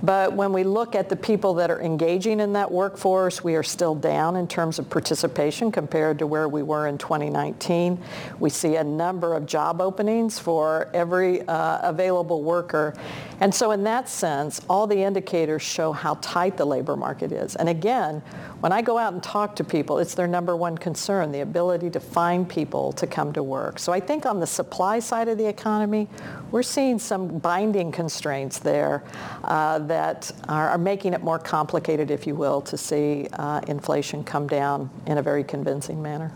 [0.01, 3.63] But when we look at the people that are engaging in that workforce, we are
[3.63, 7.99] still down in terms of participation compared to where we were in 2019.
[8.39, 12.93] We see a number of job openings for every uh, available worker.
[13.41, 17.55] And so in that sense, all the indicators show how tight the labor market is.
[17.55, 18.21] And again,
[18.59, 21.89] when I go out and talk to people, it's their number one concern, the ability
[21.91, 23.79] to find people to come to work.
[23.79, 26.09] So I think on the supply side of the economy,
[26.51, 29.03] we're seeing some binding constraints there
[29.45, 34.23] uh, that are, are, making it more complicated, if you will, to see uh, inflation
[34.23, 36.31] come down in a very convincing manner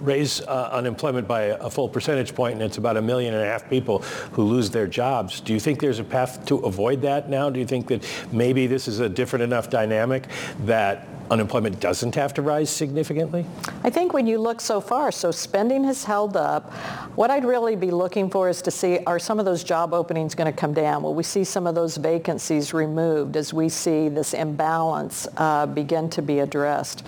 [0.00, 3.46] raise uh, unemployment by a full percentage point, and it's about a million and a
[3.46, 3.98] half people
[4.32, 5.40] who lose their jobs.
[5.40, 7.50] Do you think there's a path to avoid that now?
[7.50, 10.28] Do you think that maybe this is a different enough dynamic
[10.60, 13.46] that unemployment doesn't have to rise significantly?
[13.84, 16.72] I think when you look so far, so spending has held up.
[17.14, 20.34] What I'd really be looking for is to see are some of those job openings
[20.34, 21.02] going to come down?
[21.02, 26.10] Will we see some of those vacancies removed as we see this imbalance uh, begin
[26.10, 27.04] to be addressed?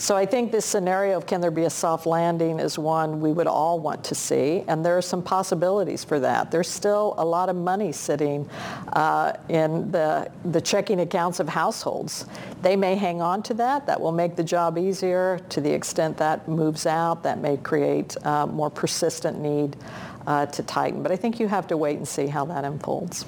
[0.00, 3.32] So I think this scenario of can there be a soft landing is one we
[3.32, 6.50] would all want to see, and there are some possibilities for that.
[6.50, 8.48] There's still a lot of money sitting
[8.94, 12.24] uh, in the, the checking accounts of households.
[12.62, 13.86] They may hang on to that.
[13.86, 15.38] That will make the job easier.
[15.50, 19.76] To the extent that moves out, that may create uh, more persistent need
[20.26, 21.02] uh, to tighten.
[21.02, 23.26] But I think you have to wait and see how that unfolds.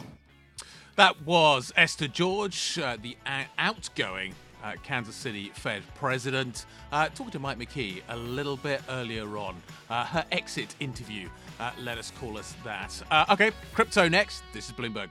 [0.97, 3.19] That was Esther George, uh, the
[3.59, 9.37] outgoing uh, Kansas City Fed president, uh, talking to Mike McKee a little bit earlier
[9.37, 9.57] on.
[9.90, 11.29] Uh, her exit interview,
[11.61, 13.03] uh, let us call us that.
[13.11, 14.42] Uh, okay, crypto next.
[14.53, 15.11] This is Bloomberg.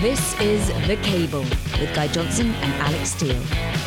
[0.00, 1.44] This is The Cable
[1.80, 3.36] with Guy Johnson and Alix Steel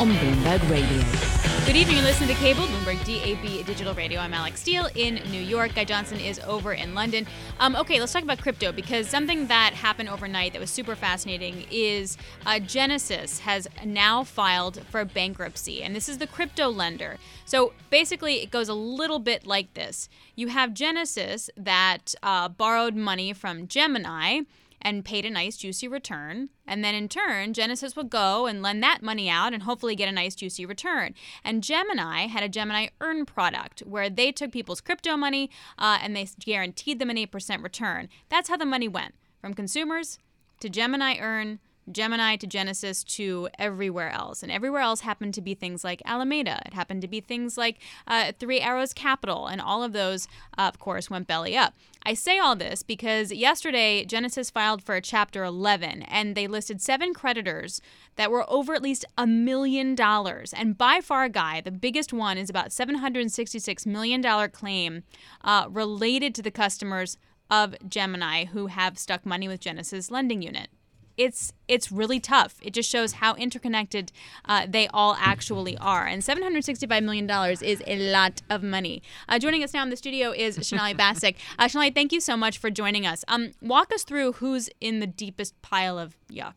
[0.00, 1.35] on Bloomberg Radio.
[1.66, 1.96] Good evening.
[1.96, 4.20] You're listening to Cable, Bloomberg DAB Digital Radio.
[4.20, 5.74] I'm Alix Steel in New York.
[5.74, 7.26] Guy Johnson is over in London.
[7.58, 11.66] Um, okay, let's talk about crypto because something that happened overnight that was super fascinating
[11.72, 17.18] is uh, Genesis has now filed for bankruptcy, and this is the crypto lender.
[17.46, 22.94] So basically, it goes a little bit like this you have Genesis that uh, borrowed
[22.94, 24.42] money from Gemini
[24.86, 26.48] and paid a nice juicy return.
[26.64, 30.08] And then in turn, Genesis would go and lend that money out and hopefully get
[30.08, 31.12] a nice juicy return.
[31.42, 36.14] And Gemini had a Gemini Earn product where they took people's crypto money uh, and
[36.14, 38.08] they guaranteed them an 8% return.
[38.28, 40.20] That's how the money went from consumers
[40.60, 41.58] to Gemini Earn
[41.90, 44.42] Gemini to Genesis to everywhere else.
[44.42, 46.62] And everywhere else happened to be things like Alameda.
[46.66, 49.46] It happened to be things like uh, Three Arrows Capital.
[49.46, 50.26] And all of those,
[50.58, 51.74] uh, of course, went belly up.
[52.04, 56.80] I say all this because yesterday Genesis filed for a Chapter 11 and they listed
[56.80, 57.80] seven creditors
[58.16, 60.52] that were over at least a million dollars.
[60.52, 65.02] And by far, Guy, the biggest one is about $766 million claim
[65.42, 67.16] uh, related to the customers
[67.50, 70.68] of Gemini who have stuck money with Genesis lending unit
[71.16, 72.56] it's it's really tough.
[72.62, 74.12] It just shows how interconnected
[74.44, 76.06] uh, they all actually are.
[76.06, 77.28] And $765 million
[77.62, 79.02] is a lot of money.
[79.28, 81.36] Uh, joining us now in the studio is Sonali Basak.
[81.58, 83.24] Uh, Sonali, thank you so much for joining us.
[83.28, 86.54] Um, walk us through who's in the deepest pile of yuck.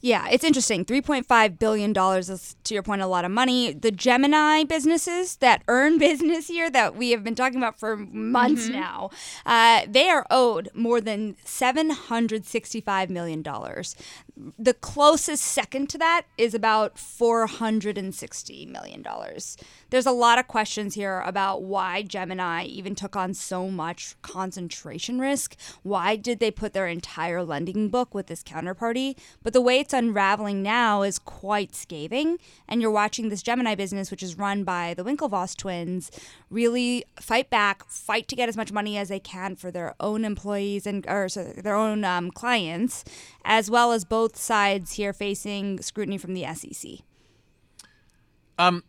[0.00, 0.84] Yeah, it's interesting.
[0.84, 3.72] $3.5 billion is, to your point, a lot of money.
[3.72, 8.64] The Gemini businesses that earn business here that we have been talking about for months
[8.64, 8.80] mm-hmm.
[8.80, 9.10] now,
[9.46, 13.42] uh, they are owed more than $765 million.
[14.58, 19.04] The closest second to that is about $460 million.
[19.90, 25.18] There's a lot of questions here about why Gemini even took on so much concentration
[25.18, 25.54] risk.
[25.82, 29.18] Why did they put their entire lending book with this counterparty?
[29.42, 32.38] But the way it's unraveling now is quite scathing.
[32.66, 36.10] And you're watching this Gemini business, which is run by the Winklevoss twins,
[36.52, 40.24] really fight back, fight to get as much money as they can for their own
[40.24, 43.04] employees and or sorry, their own um, clients,
[43.44, 46.92] as well as both sides here facing scrutiny from the SEC.
[48.58, 48.84] Um,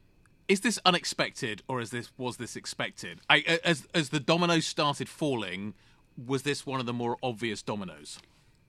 [0.48, 3.22] is this unexpected or is this was this expected?
[3.30, 5.74] I, as as the dominoes started falling,
[6.18, 8.20] was this one of the more obvious dominoes?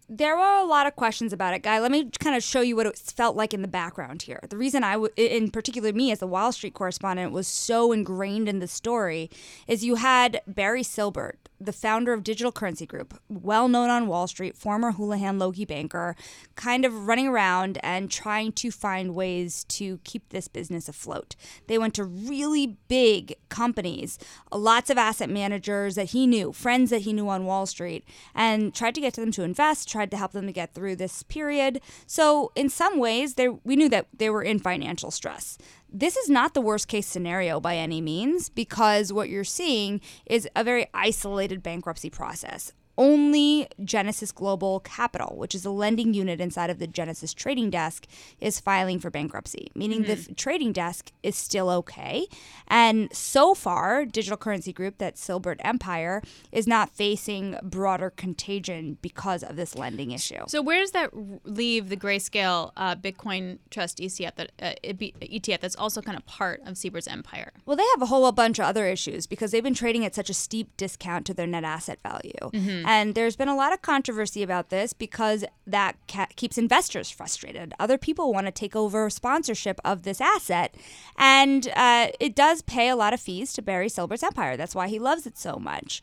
[0.09, 1.79] There were a lot of questions about it, guy.
[1.79, 4.41] Let me kind of show you what it felt like in the background here.
[4.49, 8.49] The reason I, w- in particular, me as the Wall Street correspondent, was so ingrained
[8.49, 9.31] in the story
[9.67, 14.27] is you had Barry Silbert, the founder of Digital Currency Group, well known on Wall
[14.27, 16.17] Street, former Houlihan Lokey banker,
[16.55, 21.37] kind of running around and trying to find ways to keep this business afloat.
[21.67, 24.19] They went to really big companies,
[24.53, 28.75] lots of asset managers that he knew, friends that he knew on Wall Street, and
[28.75, 31.23] tried to get to them to invest, tried to help them to get through this
[31.23, 31.81] period.
[32.07, 35.59] So, in some ways, we knew that they were in financial stress
[35.95, 40.49] this is not the worst case scenario by any means because what you're seeing is
[40.57, 46.71] a very isolated bankruptcy process only Genesis Global Capital, which is a lending unit inside
[46.71, 48.07] of the Genesis trading desk,
[48.41, 50.13] is filing for bankruptcy, meaning mm-hmm.
[50.13, 52.27] the f- trading desk is still okay.
[52.69, 56.23] And so far, Digital Currency Group, that Silbert Empire,
[56.53, 60.45] is not facing broader contagion because of this lending issue.
[60.49, 61.11] So, where does that
[61.45, 66.61] leave the Grayscale uh, Bitcoin Trust ETF, that uh, ETF that's also kind of part
[66.67, 67.53] of Silbert's empire?
[67.67, 70.31] Well, they have a whole bunch of other issues because they've been trading at such
[70.31, 72.33] a steep discount to their net asset value.
[72.53, 72.84] Mm-hmm.
[72.85, 77.75] And there's been a lot of controversy about this because that ca- keeps investors frustrated.
[77.79, 80.75] Other people want to take over sponsorship of this asset.
[81.17, 84.57] And uh, it does pay a lot of fees to Barry Silbert's empire.
[84.57, 86.03] That's why he loves it so much.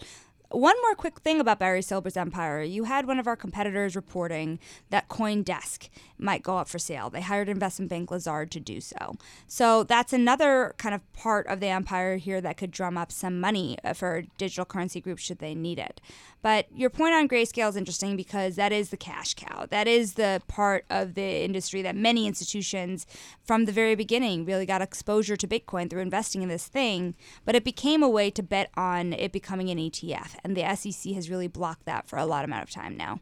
[0.52, 2.62] One more quick thing about Barry Silbert's empire.
[2.62, 5.88] You had one of our competitors reporting that CoinDesk
[6.18, 7.10] might go up for sale.
[7.10, 9.16] They hired investment bank Lazard to do so.
[9.48, 13.40] So that's another kind of part of the empire here that could drum up some
[13.40, 16.02] money uh, for digital currency groups should they need it.
[16.42, 19.68] But your point on grayscale is interesting because that is the cash cow.
[19.70, 23.06] That is the part of the industry that many institutions
[23.44, 27.16] from the very beginning really got exposure to Bitcoin through investing in this thing.
[27.46, 30.36] But it became a way to bet on it becoming an ETF.
[30.44, 33.20] And the SEC has really blocked that for a lot amount of time now.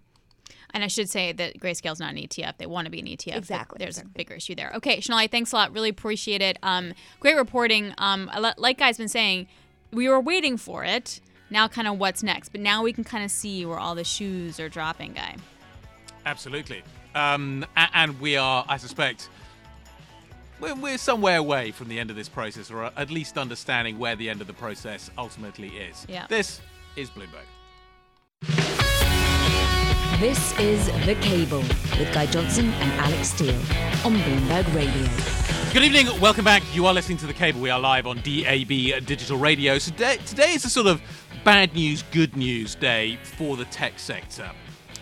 [0.71, 2.57] And I should say that Grayscale is not an ETF.
[2.57, 3.37] They want to be an ETF.
[3.37, 3.77] Exactly.
[3.79, 4.11] There's exactly.
[4.13, 4.71] a bigger issue there.
[4.75, 5.73] Okay, Sonali, thanks a lot.
[5.73, 6.57] Really appreciate it.
[6.61, 7.93] Um, great reporting.
[7.97, 9.47] Um, like Guy's been saying,
[9.91, 12.49] we were waiting for it now kind of what's next.
[12.49, 15.35] But now we can kind of see where all the shoes are dropping, guy.
[16.25, 16.83] Absolutely.
[17.15, 19.29] Um, and we are, I suspect,
[20.59, 24.29] we're somewhere away from the end of this process, or at least understanding where the
[24.29, 26.05] end of the process ultimately is.
[26.09, 26.27] Yeah.
[26.27, 26.61] This
[26.99, 27.47] is Bloomberg.
[30.19, 31.59] This is The Cable
[31.97, 33.55] with Guy Johnson and Alix Steel
[34.03, 35.07] on Bloomberg Radio.
[35.71, 36.61] Good evening, welcome back.
[36.75, 37.61] You are listening to The Cable.
[37.61, 39.77] We are live on DAB Digital Radio.
[39.77, 41.01] So today, today is a sort of
[41.45, 44.51] bad news, good news day for the tech sector.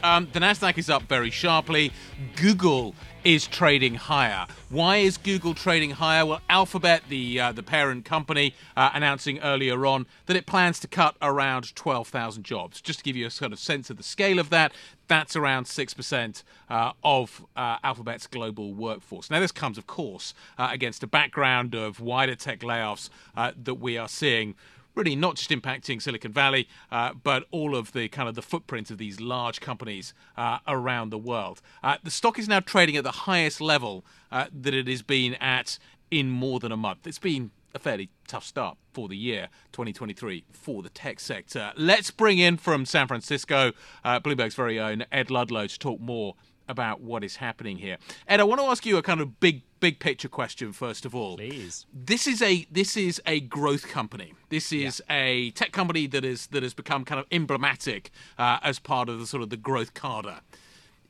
[0.03, 1.91] Um, the Nasdaq is up very sharply.
[2.35, 2.93] Google
[3.27, 4.47] is trading higher.
[4.69, 6.25] Why is Google trading higher?
[6.25, 10.87] Well, Alphabet, the uh, the parent company, uh, announcing earlier on that it plans to
[10.87, 12.79] cut around 12,000 jobs.
[12.79, 14.71] Just to give you a sort of sense of the scale of that,
[15.09, 19.29] that's around 6% uh, of uh, Alphabet's global workforce.
[19.29, 23.75] Now, this comes, of course, uh, against a background of wider tech layoffs uh, that
[23.75, 24.55] we are seeing
[24.97, 28.91] really not just impacting Silicon Valley, uh, but all of the kind of the footprint
[28.91, 31.61] of these large companies uh, around the world.
[31.83, 35.35] Uh, the stock is now trading at the highest level uh, that it has been
[35.35, 35.77] at
[36.09, 37.05] in more than a month.
[37.05, 41.71] It's been a fairly tough start for the year 2023 for the tech sector.
[41.77, 43.73] Let's bring in from San Francisco,
[44.03, 46.35] uh, Bloomberg's very own Ed Ludlow to talk more
[46.67, 47.97] about what is happening here.
[48.27, 51.13] Ed, I want to ask you a kind of big big picture question first of
[51.13, 51.37] all.
[51.37, 51.85] Please.
[51.93, 54.33] This is a this is a growth company.
[54.49, 55.15] This is yeah.
[55.15, 59.19] a tech company that is that has become kind of emblematic uh, as part of
[59.19, 60.39] the sort of the growth cadre.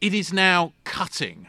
[0.01, 1.47] It is now cutting.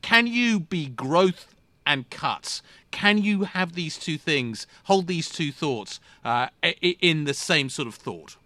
[0.00, 1.54] Can you be growth
[1.86, 2.62] and cuts?
[2.90, 6.48] Can you have these two things, hold these two thoughts uh,
[6.80, 8.36] in the same sort of thought?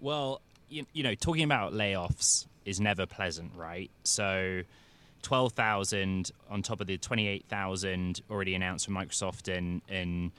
[0.00, 3.90] Well, you, you know, talking about layoffs is never pleasant, right?
[4.04, 4.62] So
[5.22, 10.32] 12,000 on top of the 28,000 already announced from Microsoft and, and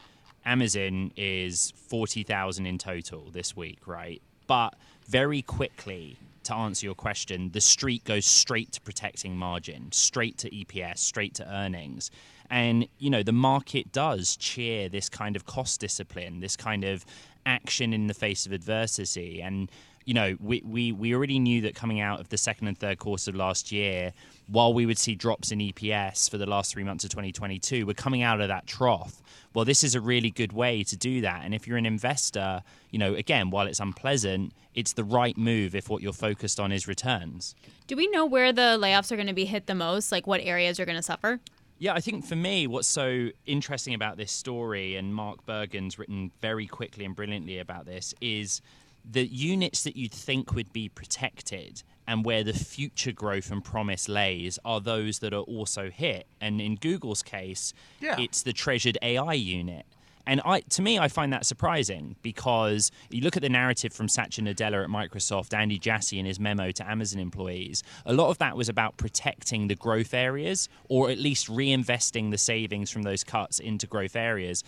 [0.46, 4.22] Amazon is 40,000 in total this week, right?
[4.46, 4.76] But
[5.08, 10.50] very quickly, to answer your question, the street goes straight to protecting margin, straight to
[10.50, 12.10] EPS, straight to earnings.
[12.50, 17.06] And, you know, the market does cheer this kind of cost discipline, this kind of
[17.46, 19.42] action in the face of adversity.
[19.42, 19.70] And,
[20.08, 22.98] you know, we, we, we already knew that coming out of the second and third
[22.98, 24.14] quarter of last year,
[24.48, 27.94] while we would see drops in EPS for the last three months of 2022, we're
[27.94, 29.22] coming out of that trough.
[29.54, 31.42] Well, this is a really good way to do that.
[31.44, 35.76] And if you're an investor, you know, again, while it's unpleasant, it's the right move
[35.76, 37.54] if what you're focused on is returns.
[37.88, 40.14] Do we know where the layoffs are going to be hit the most?
[40.14, 41.42] Like what areas are going to suffer?
[41.80, 46.32] Yeah, I think for me, what's so interesting about this story, and Mark Bergen's written
[46.42, 48.62] very quickly and brilliantly about this, is
[49.10, 54.08] the units that you'd think would be protected and where the future growth and promise
[54.08, 56.26] lays are those that are also hit.
[56.40, 58.20] And in Google's case, yeah.
[58.20, 59.86] it's the treasured AI unit.
[60.26, 64.10] And I, to me, I find that surprising because you look at the narrative from
[64.10, 67.82] Satya Nadella at Microsoft, Andy Jassy in his memo to Amazon employees.
[68.06, 72.38] A lot of that was about protecting the growth areas, or at least reinvesting the
[72.38, 74.66] savings from those cuts into growth areas.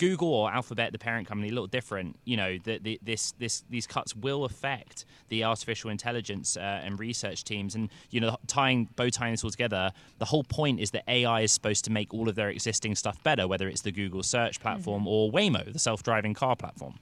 [0.00, 2.16] Google or Alphabet, the parent company, a little different.
[2.24, 6.98] You know, the, the, this this these cuts will affect the artificial intelligence uh, and
[6.98, 9.92] research teams, and you know, tying bow tying this all together.
[10.18, 13.22] The whole point is that AI is supposed to make all of their existing stuff
[13.22, 15.08] better, whether it's the Google search platform mm-hmm.
[15.08, 16.94] or Waymo, the self driving car platform.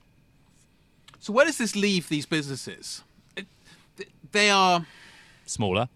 [1.21, 3.05] So where does this leave these businesses?
[4.33, 4.85] they are
[5.47, 5.89] Smaller.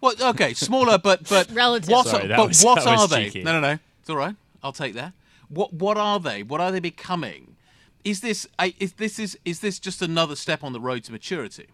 [0.00, 1.90] well, okay, smaller, but but Relative.
[1.90, 3.26] What Sorry, are, but was- what are they?
[3.26, 3.42] cheeky.
[3.42, 3.78] No, no, no.
[4.00, 4.34] It's all right.
[4.62, 5.12] I'll take that.
[5.48, 6.42] What what are they?
[6.42, 7.56] What are they becoming?
[8.04, 11.12] Is this I- is this is is this just another step on the road to
[11.12, 11.66] maturity?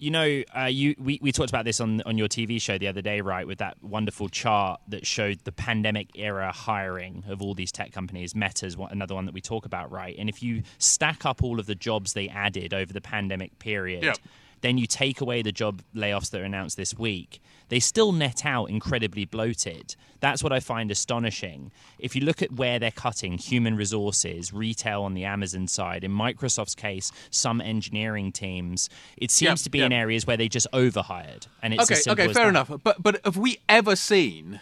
[0.00, 2.86] You know, uh, you we, we talked about this on on your TV show the
[2.86, 3.46] other day, right?
[3.46, 8.32] With that wonderful chart that showed the pandemic era hiring of all these tech companies.
[8.34, 10.14] Meta's one, another one that we talk about, right?
[10.16, 14.04] And if you stack up all of the jobs they added over the pandemic period,
[14.04, 14.18] Yep.
[14.60, 18.44] Then you take away the job layoffs that are announced this week, they still net
[18.46, 19.94] out incredibly bloated.
[20.20, 21.70] That's what I find astonishing.
[21.98, 26.10] If you look at where they're cutting human resources, retail on the Amazon side, in
[26.10, 29.86] Microsoft's case, some engineering teams, it seems Yep, to be yep.
[29.86, 31.46] in areas where they just overhired.
[31.62, 32.70] And it's okay, okay, fair enough.
[32.82, 34.60] But but have we ever seen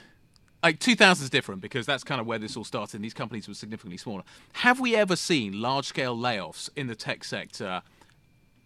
[0.63, 2.97] like 2000 is different because that's kind of where this all started.
[2.97, 4.23] and These companies were significantly smaller.
[4.55, 7.83] Have we ever seen large scale layoffs in the tech sector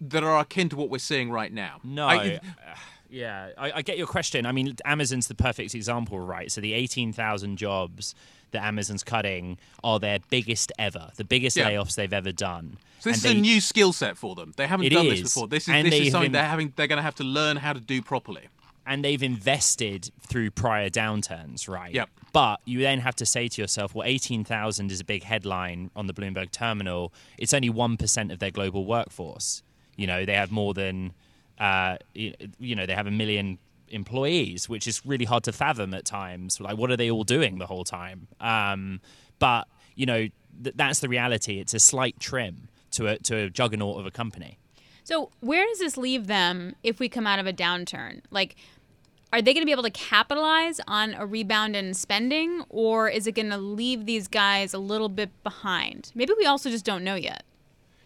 [0.00, 1.80] that are akin to what we're seeing right now?
[1.84, 2.06] No.
[2.06, 2.74] I- uh,
[3.12, 4.46] yeah, I, I get your question.
[4.46, 6.50] I mean, Amazon's the perfect example, right?
[6.50, 8.14] So the 18,000 jobs
[8.52, 11.70] that Amazon's cutting are their biggest ever, the biggest Yeah.
[11.70, 12.76] layoffs they've ever done.
[13.00, 14.52] so this And is a new skill set for them.
[14.56, 15.48] They haven't done this before.
[15.48, 16.72] This is And this they is something they're, having.
[16.76, 18.48] They're going to have to learn how to do properly.
[18.86, 21.92] and they've invested through prior downturns, right?
[21.94, 22.08] Yep.
[22.32, 26.06] But you then have to say to yourself, well, 18,000 is a big headline on
[26.06, 27.12] the Bloomberg terminal.
[27.38, 29.62] It's only 1% of their global workforce.
[30.00, 31.12] You know, they have more than,
[31.58, 36.06] uh, you know, they have a million employees, which is really hard to fathom at
[36.06, 36.58] times.
[36.58, 38.28] Like, what are they all doing the whole time?
[38.40, 39.02] Um,
[39.38, 40.28] but, you know,
[40.64, 41.60] th- that's the reality.
[41.60, 44.58] It's a slight trim to a, to a juggernaut of a company.
[45.04, 48.22] So where does this leave them if we come out of a downturn?
[48.30, 48.56] Like,
[49.34, 53.26] are they going to be able to capitalize on a rebound in spending, or is
[53.26, 56.10] it going to leave these guys a little bit behind?
[56.14, 57.44] Maybe we also just don't know yet.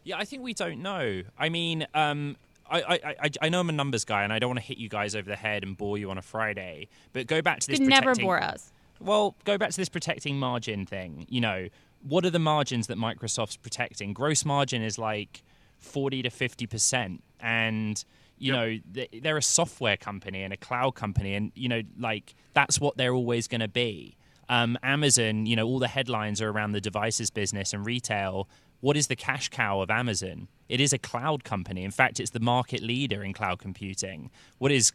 [0.04, 1.22] Yeah, I think we don't know.
[1.38, 2.36] I mean, um,
[2.70, 4.78] I, I, I, I know I'm a numbers guy, and I don't want to hit
[4.78, 6.88] you guys over the head and bore you on a Friday.
[7.12, 7.78] But go back to this.
[7.78, 8.70] Could never bore us.
[9.00, 11.26] Well, go back to this protecting margin thing.
[11.28, 11.68] You know,
[12.02, 14.12] what are the margins that Microsoft's protecting?
[14.12, 15.42] Gross margin is like
[15.78, 18.02] forty to fifty percent, and
[18.38, 18.78] you know
[19.22, 23.14] they're a software company and a cloud company, and you know, like that's what they're
[23.14, 24.16] always going to be.
[24.48, 28.48] Um, Amazon, you know, all the headlines are around the devices business and retail.
[28.84, 30.46] What is the cash cow of Amazon?
[30.68, 31.84] It is a cloud company.
[31.84, 34.30] In fact, it's the market leader in cloud computing.
[34.58, 34.92] What is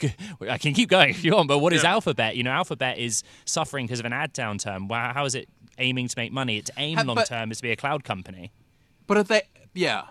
[0.47, 1.93] I can keep going if you want, but what is Yeah.
[1.93, 2.35] Alphabet?
[2.35, 4.91] You know, Alphabet is suffering because of an ad downturn.
[4.91, 6.59] How is it aiming to make money?
[6.59, 8.51] Its aim long term is to be a cloud company.
[9.07, 9.41] But have they?
[9.73, 10.03] Yeah.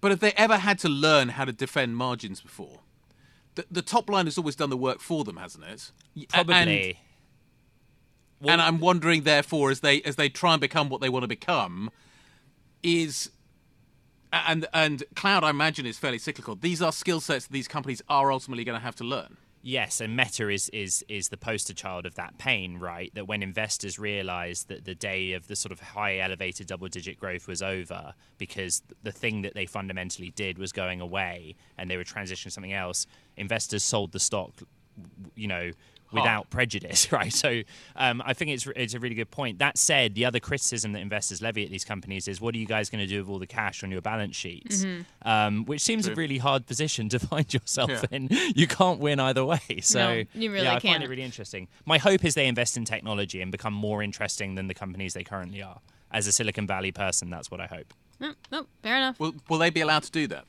[0.00, 2.80] But have they ever had to learn how to defend margins before?
[3.54, 5.92] The, the top line has always done the work for them, hasn't it?
[6.30, 7.00] Probably.
[8.40, 11.24] And, and I'm wondering, therefore, as they as they try and become what they want
[11.24, 11.90] to become,
[12.84, 13.30] is
[14.32, 16.56] and and cloud, I imagine, is fairly cyclical.
[16.56, 19.36] These are skill sets that these companies are ultimately going to have to learn.
[19.66, 23.10] Yes, and Meta is, is is the poster child of that pain, right?
[23.14, 27.18] That when investors realised that the day of the sort of high elevated double digit
[27.18, 31.96] growth was over because the thing that they fundamentally did was going away and they
[31.96, 33.06] were transitioning to something else,
[33.38, 34.52] investors sold the stock,
[35.34, 35.70] you know,
[36.14, 37.32] without prejudice, right?
[37.32, 37.62] So
[37.96, 39.58] um, I think it's it's a really good point.
[39.58, 42.66] That said, the other criticism that investors levy at these companies is, what are you
[42.66, 44.84] guys going to do with all the cash on your balance sheets?
[44.84, 45.04] Mhm.
[45.22, 48.02] Um, which seems a really hard position to find yourself Yeah.
[48.10, 48.28] in.
[48.54, 49.60] You can't win either way.
[49.82, 51.04] So No, you really yeah, I find can't.
[51.04, 51.68] it really interesting.
[51.84, 55.24] My hope is they invest in technology and become more interesting than the companies they
[55.24, 55.80] currently are.
[56.10, 57.92] As a Silicon Valley person, that's what I hope.
[58.20, 59.18] No, no, fair enough.
[59.18, 60.44] Will will they be allowed to do that?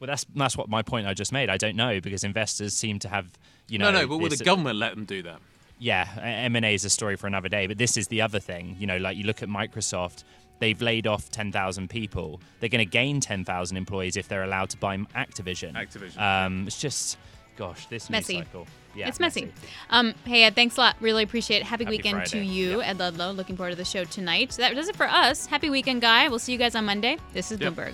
[0.00, 1.50] Well, that's that's what my point I just made.
[1.50, 3.30] I don't know because investors seem to have,
[3.68, 4.08] you know, no, no.
[4.08, 5.40] But will the government let them do that?
[5.78, 7.66] yeah, M and A is a story for another day.
[7.66, 8.76] But this is the other thing.
[8.78, 10.24] You know, like you look at Microsoft,
[10.58, 12.40] they've laid off ten thousand people.
[12.60, 15.74] They're going to gain ten thousand employees if they're allowed to buy Activision.
[15.74, 16.18] Activision.
[16.18, 17.18] Um, it's just,
[17.56, 18.34] gosh, this news Messy.
[18.38, 18.66] cycle.
[18.96, 19.52] Yeah, it's messy.
[19.90, 20.96] Um, hey, Ed, thanks a lot.
[21.00, 21.62] Really appreciate it.
[21.62, 22.44] Happy, Happy weekend to Friday.
[22.46, 23.30] you, Ed Ludlow.
[23.30, 24.50] Looking forward to the show tonight.
[24.58, 25.46] That does it for us.
[25.46, 26.26] Happy weekend, guy.
[26.26, 27.16] We'll see you guys on Monday.
[27.32, 27.74] This is Yep.
[27.74, 27.92] Bloomberg.